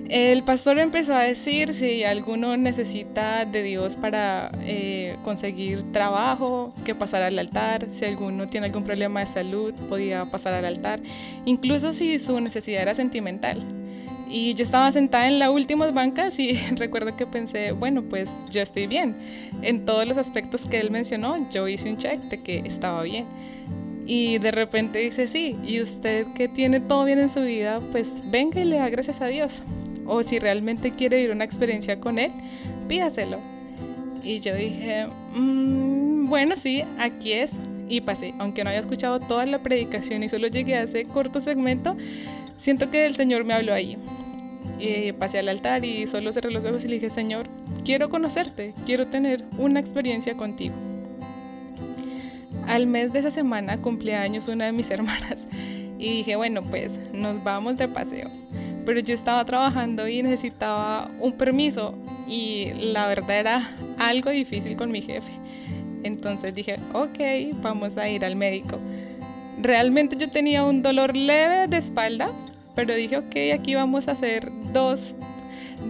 El 0.08 0.44
pastor 0.44 0.78
empezó 0.78 1.14
a 1.14 1.22
decir 1.22 1.75
si 1.75 2.04
alguno 2.04 2.56
necesita 2.56 3.44
de 3.44 3.64
Dios 3.64 3.96
para 3.96 4.52
eh, 4.62 5.16
conseguir 5.25 5.82
trabajo, 5.90 6.72
que 6.84 6.94
pasara 6.94 7.26
al 7.26 7.38
altar. 7.38 7.88
Si 7.90 8.04
alguno 8.04 8.48
tiene 8.48 8.66
algún 8.66 8.84
problema 8.84 9.20
de 9.20 9.26
salud, 9.26 9.75
podía 9.88 10.25
pasar 10.25 10.54
al 10.54 10.64
altar. 10.64 11.00
Incluso 11.44 11.92
si 11.92 12.20
su 12.20 12.40
necesidad 12.40 12.82
era 12.82 12.94
sentimental. 12.94 13.64
Y 14.30 14.54
yo 14.54 14.64
estaba 14.64 14.90
sentada 14.92 15.26
en 15.26 15.40
las 15.40 15.50
últimas 15.50 15.92
bancas 15.92 16.38
y 16.38 16.52
recuerdo 16.76 17.16
que 17.16 17.26
pensé, 17.26 17.72
bueno, 17.72 18.02
pues 18.02 18.30
yo 18.48 18.62
estoy 18.62 18.86
bien. 18.86 19.16
En 19.62 19.84
todos 19.84 20.06
los 20.06 20.18
aspectos 20.18 20.66
que 20.66 20.78
él 20.78 20.92
mencionó, 20.92 21.50
yo 21.50 21.66
hice 21.66 21.90
un 21.90 21.96
check 21.96 22.20
de 22.20 22.40
que 22.40 22.58
estaba 22.58 23.02
bien. 23.02 23.25
Y 24.06 24.38
de 24.38 24.52
repente 24.52 25.00
dice, 25.00 25.26
sí, 25.26 25.56
y 25.66 25.80
usted 25.80 26.28
que 26.36 26.46
tiene 26.46 26.78
todo 26.78 27.04
bien 27.04 27.18
en 27.18 27.28
su 27.28 27.40
vida, 27.40 27.80
pues 27.90 28.30
venga 28.30 28.60
y 28.60 28.64
le 28.64 28.76
da 28.76 28.88
gracias 28.88 29.20
a 29.20 29.26
Dios. 29.26 29.62
O 30.06 30.22
si 30.22 30.38
realmente 30.38 30.92
quiere 30.92 31.16
vivir 31.16 31.32
una 31.32 31.44
experiencia 31.44 31.98
con 32.00 32.18
Él, 32.18 32.30
pídaselo. 32.88 33.38
Y 34.22 34.40
yo 34.40 34.54
dije, 34.54 35.06
mm, 35.34 36.26
bueno, 36.26 36.56
sí, 36.56 36.82
aquí 36.98 37.32
es. 37.32 37.52
Y 37.88 38.00
pasé, 38.00 38.34
aunque 38.38 38.64
no 38.64 38.70
haya 38.70 38.80
escuchado 38.80 39.20
toda 39.20 39.46
la 39.46 39.60
predicación 39.60 40.22
y 40.25 40.28
solo 40.28 40.48
llegué 40.48 40.75
a 40.75 40.82
ese 40.82 41.04
corto 41.04 41.40
segmento, 41.40 41.96
siento 42.58 42.90
que 42.90 43.06
el 43.06 43.14
Señor 43.14 43.44
me 43.44 43.54
habló 43.54 43.72
ahí. 43.72 43.96
Y 44.80 45.12
pasé 45.12 45.38
al 45.38 45.48
altar 45.48 45.84
y 45.84 46.06
solo 46.06 46.32
cerré 46.32 46.50
los 46.50 46.64
ojos 46.64 46.84
y 46.84 46.88
le 46.88 46.94
dije, 46.94 47.10
Señor, 47.10 47.46
quiero 47.84 48.08
conocerte, 48.08 48.75
quiero 48.84 49.06
tener 49.06 49.44
una 49.58 49.78
experiencia 49.80 50.36
contigo. 50.36 50.75
Al 52.66 52.86
mes 52.88 53.12
de 53.12 53.20
esa 53.20 53.30
semana 53.30 53.78
cumplía 53.78 54.22
años 54.22 54.48
una 54.48 54.66
de 54.66 54.72
mis 54.72 54.90
hermanas 54.90 55.46
y 55.98 56.08
dije, 56.18 56.36
bueno, 56.36 56.62
pues 56.62 56.98
nos 57.12 57.42
vamos 57.44 57.76
de 57.76 57.88
paseo. 57.88 58.28
Pero 58.87 59.00
yo 59.00 59.12
estaba 59.12 59.45
trabajando 59.45 60.09
y 60.09 60.23
necesitaba 60.23 61.11
un 61.21 61.33
permiso 61.33 61.95
y 62.28 62.71
la 62.93 63.07
verdad 63.09 63.40
era 63.40 63.75
algo 63.99 64.31
difícil 64.31 64.76
con 64.76 64.90
mi 64.90 65.02
jefe. 65.02 65.33
Entonces 66.05 66.55
dije, 66.55 66.76
ok, 66.95 67.19
vamos 67.61 67.99
a 67.99 68.09
ir 68.09 68.25
al 68.25 68.37
médico. 68.37 68.78
Realmente 69.61 70.16
yo 70.16 70.31
tenía 70.31 70.64
un 70.64 70.83
dolor 70.83 71.16
leve 71.16 71.66
de 71.66 71.78
espalda, 71.78 72.31
pero 72.75 72.95
dije, 72.95 73.16
ok, 73.16 73.37
aquí 73.59 73.75
vamos 73.75 74.07
a 74.07 74.12
hacer 74.12 74.49
dos 74.73 75.16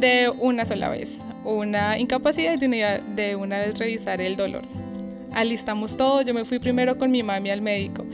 de 0.01 0.33
una 0.41 0.65
sola 0.65 0.89
vez. 0.89 1.19
Una 1.45 1.99
incapacidad 1.99 2.59
de 2.59 3.37
una 3.37 3.59
vez 3.59 3.79
revisar 3.79 4.21
el 4.23 4.37
dolor. 4.37 4.63
Alistamos 5.35 5.99
todo, 5.99 6.23
yo 6.23 6.33
me 6.33 6.47
fui 6.47 6.59
primero 6.59 6.97
con 6.97 7.11
mi 7.11 7.23
mami 7.23 7.51
al 7.51 7.61
médico 7.61 8.07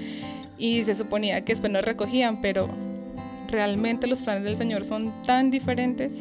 y 0.59 0.83
se 0.83 0.97
suponía 0.97 1.45
que 1.45 1.53
después 1.53 1.73
nos 1.73 1.85
recogían, 1.85 2.41
pero 2.43 2.69
realmente 3.53 4.07
los 4.09 4.23
planes 4.23 4.43
del 4.43 4.57
Señor 4.57 4.85
son 4.85 5.13
tan 5.25 5.51
diferentes. 5.51 6.15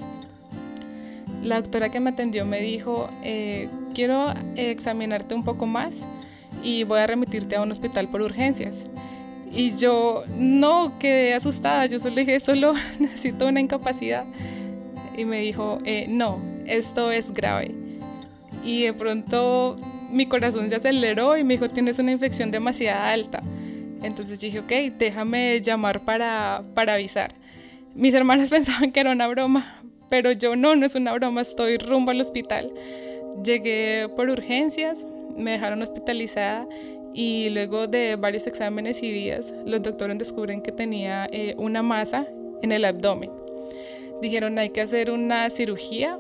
La 1.42 1.56
doctora 1.60 1.90
que 1.90 2.00
me 2.00 2.12
atendió 2.12 2.46
me 2.46 2.60
dijo, 2.60 3.10
eh, 3.24 3.68
quiero 3.96 4.32
examinarte 4.56 5.34
un 5.34 5.44
poco 5.44 5.66
más 5.66 6.02
y 6.64 6.84
voy 6.84 7.00
a 7.00 7.08
remitirte 7.08 7.56
a 7.56 7.62
un 7.62 7.72
hospital 7.72 8.08
por 8.10 8.22
urgencias. 8.22 8.84
Y 9.52 9.76
yo 9.76 10.24
no 10.38 10.98
quedé 11.00 11.34
asustada, 11.34 11.86
yo 11.88 12.00
solo 12.00 12.16
dije, 12.16 12.40
solo 12.40 12.74
necesito 13.00 13.48
una 13.48 13.60
incapacidad. 13.60 14.26
Y 15.18 15.26
me 15.26 15.40
dijo, 15.40 15.80
eh, 15.84 16.06
no, 16.08 16.40
esto 16.68 17.12
es 17.12 17.34
grave. 17.34 17.72
Y 18.64 18.84
de 18.84 18.94
pronto 18.94 19.76
mi 20.12 20.26
corazón 20.26 20.70
se 20.70 20.76
aceleró 20.76 21.38
y 21.38 21.44
me 21.44 21.56
dijo, 21.56 21.70
tienes 21.70 21.98
una 22.00 22.12
infección 22.12 22.52
demasiado 22.52 23.04
alta. 23.04 23.42
Entonces 24.02 24.40
dije, 24.40 24.60
ok, 24.60 24.98
déjame 24.98 25.62
llamar 25.62 26.02
para, 26.02 26.64
para 26.74 26.96
avisar. 26.96 27.34
Mis 27.96 28.14
hermanas 28.14 28.50
pensaban 28.52 28.92
que 28.92 29.00
era 29.00 29.12
una 29.12 29.28
broma, 29.28 29.82
pero 30.10 30.32
yo 30.32 30.56
no, 30.56 30.76
no 30.76 30.86
es 30.86 30.96
una 30.96 31.14
broma, 31.14 31.42
estoy 31.42 31.78
rumbo 31.78 32.12
al 32.12 32.22
hospital. 32.22 32.72
Llegué 33.44 34.10
por 34.16 34.30
urgencias, 34.30 35.06
me 35.38 35.52
dejaron 35.52 35.82
hospitalizada 35.82 36.68
y 37.14 37.50
luego 37.50 37.88
de 37.88 38.16
varios 38.16 38.48
exámenes 38.48 39.04
y 39.04 39.12
días, 39.12 39.54
los 39.66 39.82
doctores 39.82 40.18
descubren 40.18 40.62
que 40.62 40.72
tenía 40.72 41.28
eh, 41.32 41.56
una 41.58 41.82
masa 41.82 42.28
en 42.62 42.72
el 42.72 42.86
abdomen. 42.86 43.30
Dijeron 44.22 44.58
hay 44.60 44.70
que 44.70 44.82
hacer 44.82 45.12
una 45.12 45.50
cirugía 45.50 46.18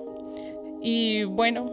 y 0.81 1.23
bueno, 1.23 1.71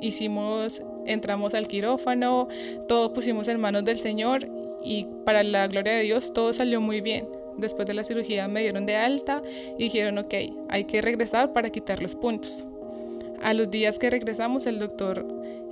hicimos, 0.00 0.82
entramos 1.06 1.54
al 1.54 1.68
quirófano, 1.68 2.48
todo 2.88 3.12
pusimos 3.12 3.48
en 3.48 3.60
manos 3.60 3.84
del 3.84 3.98
Señor 3.98 4.48
y 4.86 5.08
para 5.24 5.42
la 5.42 5.66
gloria 5.66 5.92
de 5.92 6.02
Dios 6.02 6.32
todo 6.32 6.52
salió 6.52 6.80
muy 6.80 7.00
bien. 7.00 7.28
Después 7.56 7.86
de 7.86 7.94
la 7.94 8.04
cirugía 8.04 8.48
me 8.48 8.60
dieron 8.60 8.86
de 8.86 8.96
alta 8.96 9.42
y 9.78 9.84
dijeron, 9.84 10.18
ok, 10.18 10.34
hay 10.68 10.84
que 10.84 11.02
regresar 11.02 11.52
para 11.52 11.70
quitar 11.70 12.00
los 12.00 12.14
puntos. 12.14 12.66
A 13.42 13.52
los 13.52 13.70
días 13.70 13.98
que 13.98 14.10
regresamos, 14.10 14.66
el 14.66 14.78
doctor 14.78 15.26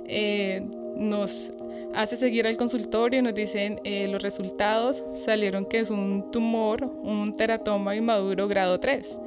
eh, 0.07 0.63
nos 0.95 1.53
hace 1.93 2.17
seguir 2.17 2.45
al 2.45 2.57
consultorio 2.57 3.19
y 3.19 3.23
nos 3.23 3.33
dicen 3.33 3.79
eh, 3.83 4.07
los 4.07 4.21
resultados 4.21 5.03
salieron 5.13 5.65
que 5.65 5.79
es 5.79 5.89
un 5.89 6.29
tumor, 6.31 6.83
un 6.83 7.31
teratoma 7.33 7.95
inmaduro 7.95 8.47
grado 8.47 8.79
3. 8.79 9.19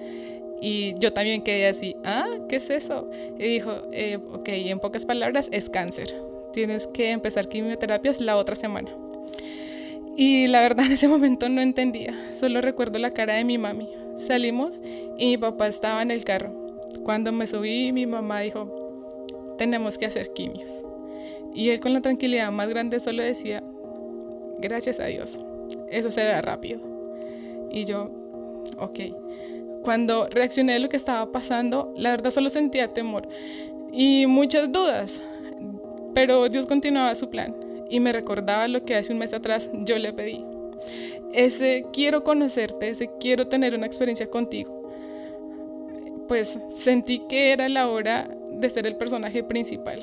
Y 0.60 0.94
yo 0.98 1.12
también 1.12 1.42
quedé 1.42 1.68
así, 1.68 1.96
ah, 2.04 2.28
¿qué 2.48 2.56
es 2.56 2.68
eso? 2.68 3.08
Y 3.38 3.44
dijo, 3.44 3.70
eh, 3.92 4.18
ok, 4.32 4.48
en 4.48 4.80
pocas 4.80 5.06
palabras, 5.06 5.48
es 5.52 5.70
cáncer. 5.70 6.14
Tienes 6.52 6.88
que 6.88 7.10
empezar 7.10 7.48
quimioterapias 7.48 8.20
la 8.20 8.36
otra 8.36 8.56
semana. 8.56 8.90
Y 10.20 10.48
la 10.48 10.62
verdad 10.62 10.86
en 10.86 10.90
ese 10.90 11.06
momento 11.06 11.48
no 11.48 11.60
entendía, 11.60 12.12
solo 12.34 12.60
recuerdo 12.60 12.98
la 12.98 13.12
cara 13.12 13.34
de 13.34 13.44
mi 13.44 13.56
mami. 13.56 13.88
Salimos 14.16 14.82
y 15.16 15.26
mi 15.26 15.38
papá 15.38 15.68
estaba 15.68 16.02
en 16.02 16.10
el 16.10 16.24
carro. 16.24 16.50
Cuando 17.04 17.30
me 17.30 17.46
subí, 17.46 17.92
mi 17.92 18.04
mamá 18.04 18.40
dijo, 18.40 19.54
tenemos 19.58 19.96
que 19.96 20.06
hacer 20.06 20.32
quimios. 20.32 20.82
Y 21.54 21.68
él 21.68 21.78
con 21.78 21.92
la 21.92 22.00
tranquilidad 22.00 22.50
más 22.50 22.68
grande 22.68 22.98
solo 22.98 23.22
decía, 23.22 23.62
gracias 24.58 24.98
a 24.98 25.04
Dios, 25.04 25.38
eso 25.88 26.10
será 26.10 26.42
rápido. 26.42 26.80
Y 27.70 27.84
yo, 27.84 28.10
ok. 28.76 28.98
Cuando 29.84 30.26
reaccioné 30.26 30.74
a 30.74 30.78
lo 30.80 30.88
que 30.88 30.96
estaba 30.96 31.30
pasando, 31.30 31.94
la 31.96 32.10
verdad 32.10 32.32
solo 32.32 32.50
sentía 32.50 32.92
temor 32.92 33.28
y 33.92 34.26
muchas 34.26 34.72
dudas, 34.72 35.22
pero 36.12 36.48
Dios 36.48 36.66
continuaba 36.66 37.14
su 37.14 37.30
plan 37.30 37.67
y 37.88 38.00
me 38.00 38.12
recordaba 38.12 38.68
lo 38.68 38.84
que 38.84 38.96
hace 38.96 39.12
un 39.12 39.18
mes 39.18 39.32
atrás 39.32 39.70
yo 39.72 39.98
le 39.98 40.12
pedí. 40.12 40.44
Ese 41.32 41.84
quiero 41.92 42.24
conocerte, 42.24 42.88
ese 42.88 43.10
quiero 43.20 43.48
tener 43.48 43.74
una 43.74 43.86
experiencia 43.86 44.28
contigo. 44.28 44.88
Pues 46.26 46.58
sentí 46.70 47.20
que 47.28 47.52
era 47.52 47.68
la 47.68 47.88
hora 47.88 48.28
de 48.50 48.70
ser 48.70 48.86
el 48.86 48.96
personaje 48.96 49.42
principal. 49.42 49.98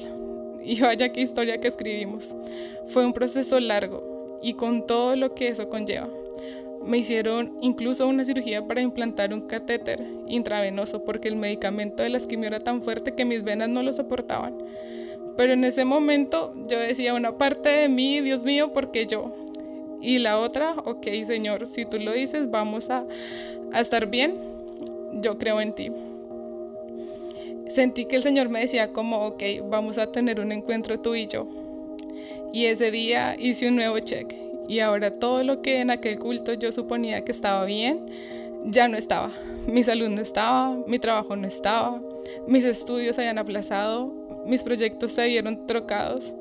Y 0.64 0.82
vaya 0.82 1.12
qué 1.12 1.22
historia 1.22 1.60
que 1.60 1.68
escribimos. 1.68 2.36
Fue 2.88 3.06
un 3.06 3.14
proceso 3.14 3.60
largo 3.60 4.40
y 4.42 4.54
con 4.54 4.86
todo 4.86 5.16
lo 5.16 5.34
que 5.34 5.48
eso 5.48 5.70
conlleva. 5.70 6.10
Me 6.84 7.00
hicieron 7.00 7.58
incluso 7.62 8.08
una 8.08 8.26
cirugía 8.26 8.66
para 8.66 8.82
implantar 8.82 9.34
un 9.34 9.42
catéter 9.42 10.04
intravenoso 10.28 11.04
porque 11.04 11.28
el 11.28 11.36
medicamento 11.36 12.04
de 12.04 12.10
la 12.10 12.20
quimio 12.20 12.48
era 12.48 12.60
tan 12.60 12.84
fuerte 12.84 13.14
que 13.14 13.26
mis 13.26 13.44
venas 13.44 13.70
no 13.70 13.82
lo 13.82 13.92
soportaban. 13.92 14.56
Pero 15.38 15.54
en 15.54 15.64
ese 15.64 15.86
momento 15.86 16.54
yo 16.68 16.80
decía 16.80 17.14
una 17.14 17.38
parte 17.38 17.70
de 17.70 17.90
mí, 17.90 18.22
Dios 18.22 18.44
mío, 18.44 18.72
porque 18.74 19.06
yo. 19.06 19.32
Y 20.02 20.20
la 20.20 20.40
otra, 20.40 20.76
ok, 20.86 21.08
Señor, 21.26 21.68
si 21.68 21.86
tú 21.86 22.00
lo 22.00 22.12
dices, 22.12 22.52
vamos 22.52 22.90
a, 22.90 23.06
a 23.74 23.82
estar 23.82 24.08
bien. 24.08 24.36
Yo 25.14 25.38
creo 25.38 25.62
en 25.62 25.74
ti. 25.74 25.92
Sentí 27.68 28.06
que 28.06 28.18
el 28.18 28.22
Señor 28.22 28.50
me 28.50 28.60
decía 28.60 28.94
como, 28.94 29.26
ok, 29.26 29.44
vamos 29.70 29.98
a 29.98 30.12
tener 30.12 30.40
un 30.40 30.52
encuentro 30.52 31.00
tú 31.00 31.16
y 31.16 31.28
yo. 31.28 31.48
Y 32.54 32.66
ese 32.66 32.92
día 32.92 33.36
hice 33.38 33.68
un 33.68 33.76
nuevo 33.76 34.00
check. 34.00 34.34
Y 34.68 34.80
ahora 34.80 35.12
todo 35.12 35.44
lo 35.44 35.62
que 35.62 35.82
en 35.82 35.92
aquel 35.92 36.20
culto 36.20 36.54
yo 36.54 36.72
suponía 36.72 37.24
que 37.24 37.32
estaba 37.32 37.66
bien, 37.66 38.06
ya 38.64 38.88
no 38.88 38.98
estaba. 38.98 39.32
Mi 39.68 39.84
salud 39.84 40.10
no 40.10 40.22
estaba, 40.22 40.78
mi 40.88 41.00
trabajo 41.00 41.36
no 41.36 41.48
estaba, 41.48 42.02
mis 42.48 42.64
estudios 42.66 43.18
habían 43.18 43.38
aplazado, 43.38 44.14
mis 44.46 44.64
proyectos 44.64 45.12
se 45.12 45.28
vieron 45.28 45.68
trocados. 45.68 46.34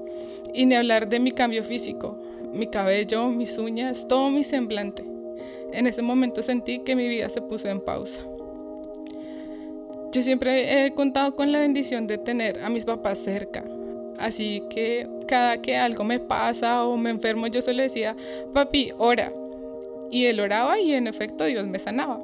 Y 0.52 0.66
ni 0.66 0.74
hablar 0.74 1.08
de 1.08 1.18
mi 1.18 1.32
cambio 1.32 1.64
físico, 1.64 2.16
mi 2.52 2.66
cabello, 2.68 3.28
mis 3.28 3.58
uñas, 3.58 4.06
todo 4.06 4.30
mi 4.30 4.44
semblante. 4.44 5.04
En 5.72 5.86
ese 5.86 6.02
momento 6.02 6.42
sentí 6.42 6.78
que 6.80 6.94
mi 6.94 7.08
vida 7.08 7.28
se 7.28 7.42
puso 7.42 7.68
en 7.68 7.80
pausa. 7.80 8.22
Yo 10.12 10.22
siempre 10.22 10.86
he 10.86 10.92
contado 10.92 11.34
con 11.34 11.50
la 11.50 11.58
bendición 11.58 12.06
de 12.06 12.18
tener 12.18 12.62
a 12.62 12.68
mis 12.68 12.84
papás 12.84 13.18
cerca. 13.18 13.64
Así 14.18 14.62
que 14.70 15.08
cada 15.26 15.60
que 15.60 15.76
algo 15.76 16.04
me 16.04 16.20
pasa 16.20 16.84
o 16.84 16.96
me 16.96 17.10
enfermo, 17.10 17.48
yo 17.48 17.60
solo 17.60 17.82
decía, 17.82 18.14
papi, 18.52 18.92
ora. 18.96 19.32
Y 20.12 20.26
él 20.26 20.38
oraba 20.38 20.78
y 20.78 20.92
en 20.92 21.08
efecto 21.08 21.44
Dios 21.44 21.66
me 21.66 21.80
sanaba. 21.80 22.20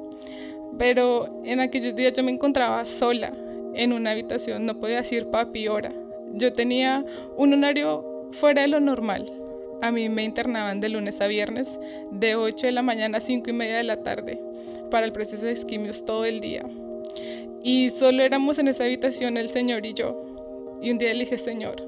Pero 0.77 1.41
en 1.43 1.59
aquellos 1.59 1.93
días 1.93 2.13
yo 2.13 2.23
me 2.23 2.31
encontraba 2.31 2.85
sola 2.85 3.33
en 3.73 3.93
una 3.93 4.11
habitación, 4.11 4.65
no 4.65 4.79
podía 4.79 4.97
decir 4.97 5.27
papi, 5.27 5.67
ora. 5.67 5.91
Yo 6.33 6.53
tenía 6.53 7.05
un 7.37 7.53
horario 7.53 8.29
fuera 8.31 8.61
de 8.61 8.67
lo 8.67 8.79
normal. 8.79 9.31
A 9.81 9.91
mí 9.91 10.09
me 10.09 10.23
internaban 10.23 10.79
de 10.79 10.89
lunes 10.89 11.21
a 11.21 11.27
viernes, 11.27 11.79
de 12.11 12.35
8 12.35 12.67
de 12.67 12.71
la 12.71 12.83
mañana 12.83 13.17
a 13.17 13.21
5 13.21 13.49
y 13.49 13.53
media 13.53 13.77
de 13.77 13.83
la 13.83 14.03
tarde, 14.03 14.39
para 14.89 15.05
el 15.05 15.11
proceso 15.11 15.45
de 15.45 15.51
esquimios 15.51 16.05
todo 16.05 16.25
el 16.25 16.39
día. 16.39 16.63
Y 17.63 17.89
solo 17.89 18.23
éramos 18.23 18.59
en 18.59 18.67
esa 18.67 18.85
habitación 18.85 19.37
el 19.37 19.49
Señor 19.49 19.85
y 19.85 19.93
yo. 19.93 20.23
Y 20.81 20.91
un 20.91 20.97
día 20.97 21.13
le 21.13 21.21
dije, 21.21 21.37
Señor, 21.37 21.83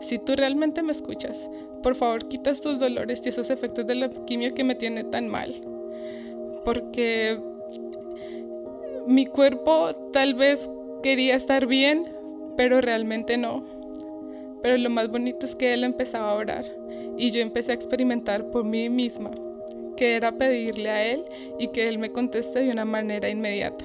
si 0.00 0.18
tú 0.18 0.36
realmente 0.36 0.82
me 0.82 0.92
escuchas, 0.92 1.50
por 1.82 1.94
favor 1.94 2.28
quita 2.28 2.50
estos 2.50 2.78
dolores 2.78 3.22
y 3.24 3.28
esos 3.28 3.50
efectos 3.50 3.86
de 3.86 3.94
la 3.94 4.08
quimio 4.26 4.54
que 4.54 4.64
me 4.64 4.74
tiene 4.74 5.04
tan 5.04 5.28
mal. 5.28 5.54
Porque 6.64 7.38
mi 9.06 9.26
cuerpo 9.26 9.94
tal 10.12 10.34
vez 10.34 10.70
quería 11.02 11.34
estar 11.34 11.66
bien, 11.66 12.08
pero 12.56 12.80
realmente 12.80 13.36
no. 13.36 13.64
Pero 14.62 14.76
lo 14.76 14.90
más 14.90 15.08
bonito 15.08 15.46
es 15.46 15.54
que 15.54 15.72
él 15.72 15.84
empezaba 15.84 16.30
a 16.30 16.34
orar 16.34 16.64
y 17.16 17.30
yo 17.30 17.40
empecé 17.40 17.72
a 17.72 17.74
experimentar 17.74 18.50
por 18.50 18.64
mí 18.64 18.88
misma, 18.90 19.30
que 19.96 20.16
era 20.16 20.32
pedirle 20.32 20.90
a 20.90 21.04
él 21.04 21.24
y 21.58 21.68
que 21.68 21.88
él 21.88 21.98
me 21.98 22.12
conteste 22.12 22.62
de 22.62 22.70
una 22.70 22.84
manera 22.84 23.28
inmediata. 23.28 23.84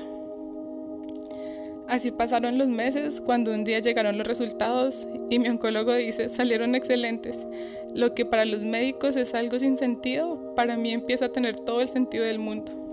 Así 1.88 2.10
pasaron 2.10 2.58
los 2.58 2.68
meses 2.68 3.22
cuando 3.22 3.54
un 3.54 3.64
día 3.64 3.80
llegaron 3.80 4.18
los 4.18 4.26
resultados 4.26 5.08
y 5.30 5.38
mi 5.38 5.50
oncólogo 5.50 5.94
dice, 5.94 6.30
salieron 6.30 6.74
excelentes. 6.74 7.46
Lo 7.94 8.16
que 8.16 8.26
para 8.26 8.46
los 8.46 8.64
médicos 8.64 9.16
es 9.16 9.36
algo 9.36 9.60
sin 9.60 9.78
sentido, 9.78 10.56
para 10.56 10.78
mí 10.78 10.94
empieza 10.94 11.26
a 11.26 11.32
tener 11.32 11.56
todo 11.56 11.82
el 11.82 11.90
sentido 11.90 12.26
del 12.26 12.40
mundo. 12.40 12.85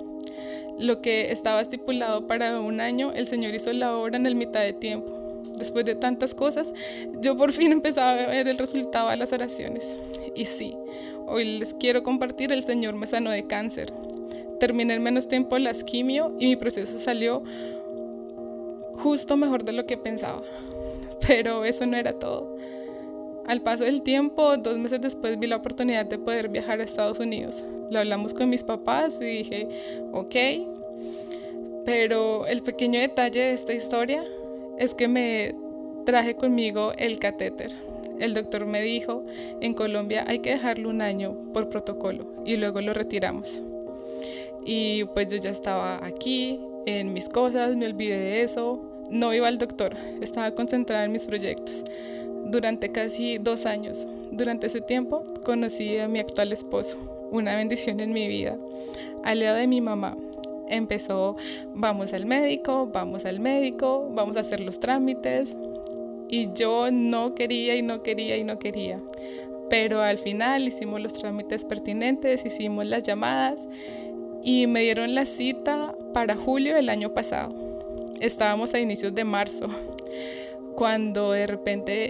Lo 0.82 1.00
que 1.00 1.30
estaba 1.30 1.60
estipulado 1.60 2.26
para 2.26 2.58
un 2.60 2.80
año, 2.80 3.12
el 3.14 3.28
Señor 3.28 3.54
hizo 3.54 3.72
la 3.72 3.96
obra 3.96 4.16
en 4.16 4.26
el 4.26 4.34
mitad 4.34 4.62
de 4.62 4.72
tiempo. 4.72 5.40
Después 5.56 5.84
de 5.84 5.94
tantas 5.94 6.34
cosas, 6.34 6.72
yo 7.20 7.36
por 7.36 7.52
fin 7.52 7.70
empezaba 7.70 8.10
a 8.10 8.26
ver 8.26 8.48
el 8.48 8.58
resultado 8.58 9.10
de 9.10 9.16
las 9.16 9.32
oraciones. 9.32 9.96
Y 10.34 10.46
sí, 10.46 10.76
hoy 11.26 11.58
les 11.58 11.74
quiero 11.74 12.02
compartir, 12.02 12.50
el 12.50 12.64
Señor 12.64 12.94
me 12.96 13.06
sanó 13.06 13.30
de 13.30 13.46
cáncer. 13.46 13.92
Terminé 14.58 14.94
en 14.94 15.02
menos 15.04 15.28
tiempo 15.28 15.56
la 15.58 15.72
quimio 15.72 16.34
y 16.40 16.46
mi 16.46 16.56
proceso 16.56 16.98
salió 16.98 17.44
justo 18.94 19.36
mejor 19.36 19.64
de 19.64 19.72
lo 19.72 19.86
que 19.86 19.96
pensaba. 19.96 20.42
Pero 21.26 21.64
eso 21.64 21.86
no 21.86 21.96
era 21.96 22.12
todo. 22.12 22.56
Al 23.46 23.60
paso 23.60 23.84
del 23.84 24.02
tiempo, 24.02 24.56
dos 24.56 24.78
meses 24.78 25.00
después 25.00 25.38
vi 25.38 25.48
la 25.48 25.56
oportunidad 25.56 26.06
de 26.06 26.18
poder 26.18 26.48
viajar 26.48 26.80
a 26.80 26.84
Estados 26.84 27.18
Unidos. 27.18 27.64
Lo 27.90 27.98
hablamos 27.98 28.34
con 28.34 28.48
mis 28.48 28.62
papás 28.62 29.18
y 29.20 29.24
dije, 29.24 29.68
ok, 30.12 30.36
pero 31.84 32.46
el 32.46 32.62
pequeño 32.62 33.00
detalle 33.00 33.40
de 33.40 33.52
esta 33.52 33.72
historia 33.72 34.24
es 34.78 34.94
que 34.94 35.08
me 35.08 35.54
traje 36.06 36.36
conmigo 36.36 36.92
el 36.96 37.18
catéter. 37.18 37.72
El 38.20 38.34
doctor 38.34 38.66
me 38.66 38.80
dijo, 38.80 39.24
en 39.60 39.74
Colombia 39.74 40.24
hay 40.28 40.38
que 40.38 40.50
dejarlo 40.50 40.88
un 40.88 41.02
año 41.02 41.36
por 41.52 41.68
protocolo 41.68 42.26
y 42.44 42.56
luego 42.56 42.80
lo 42.80 42.94
retiramos. 42.94 43.60
Y 44.64 45.04
pues 45.06 45.26
yo 45.26 45.38
ya 45.38 45.50
estaba 45.50 46.04
aquí, 46.06 46.60
en 46.86 47.12
mis 47.12 47.28
cosas, 47.28 47.74
me 47.74 47.86
olvidé 47.86 48.18
de 48.18 48.42
eso, 48.42 48.80
no 49.10 49.34
iba 49.34 49.48
al 49.48 49.58
doctor, 49.58 49.96
estaba 50.20 50.52
concentrada 50.52 51.04
en 51.04 51.12
mis 51.12 51.26
proyectos 51.26 51.84
durante 52.44 52.92
casi 52.92 53.38
dos 53.38 53.66
años. 53.66 54.06
Durante 54.30 54.66
ese 54.66 54.80
tiempo 54.80 55.24
conocí 55.44 55.98
a 55.98 56.08
mi 56.08 56.18
actual 56.18 56.52
esposo, 56.52 56.96
una 57.30 57.56
bendición 57.56 58.00
en 58.00 58.12
mi 58.12 58.28
vida, 58.28 58.56
aliado 59.24 59.56
de 59.56 59.66
mi 59.66 59.80
mamá. 59.80 60.16
Empezó, 60.68 61.36
vamos 61.74 62.12
al 62.14 62.26
médico, 62.26 62.88
vamos 62.92 63.24
al 63.24 63.40
médico, 63.40 64.08
vamos 64.12 64.36
a 64.36 64.40
hacer 64.40 64.60
los 64.60 64.80
trámites. 64.80 65.54
Y 66.28 66.48
yo 66.54 66.90
no 66.90 67.34
quería 67.34 67.76
y 67.76 67.82
no 67.82 68.02
quería 68.02 68.38
y 68.38 68.44
no 68.44 68.58
quería. 68.58 68.98
Pero 69.68 70.00
al 70.00 70.18
final 70.18 70.66
hicimos 70.66 71.00
los 71.00 71.12
trámites 71.12 71.64
pertinentes, 71.64 72.46
hicimos 72.46 72.86
las 72.86 73.02
llamadas 73.02 73.68
y 74.42 74.66
me 74.66 74.80
dieron 74.80 75.14
la 75.14 75.26
cita 75.26 75.94
para 76.14 76.36
julio 76.36 76.74
del 76.74 76.88
año 76.88 77.12
pasado. 77.12 77.54
Estábamos 78.20 78.72
a 78.74 78.80
inicios 78.80 79.14
de 79.14 79.24
marzo 79.24 79.68
cuando 80.82 81.30
de 81.30 81.46
repente 81.46 82.08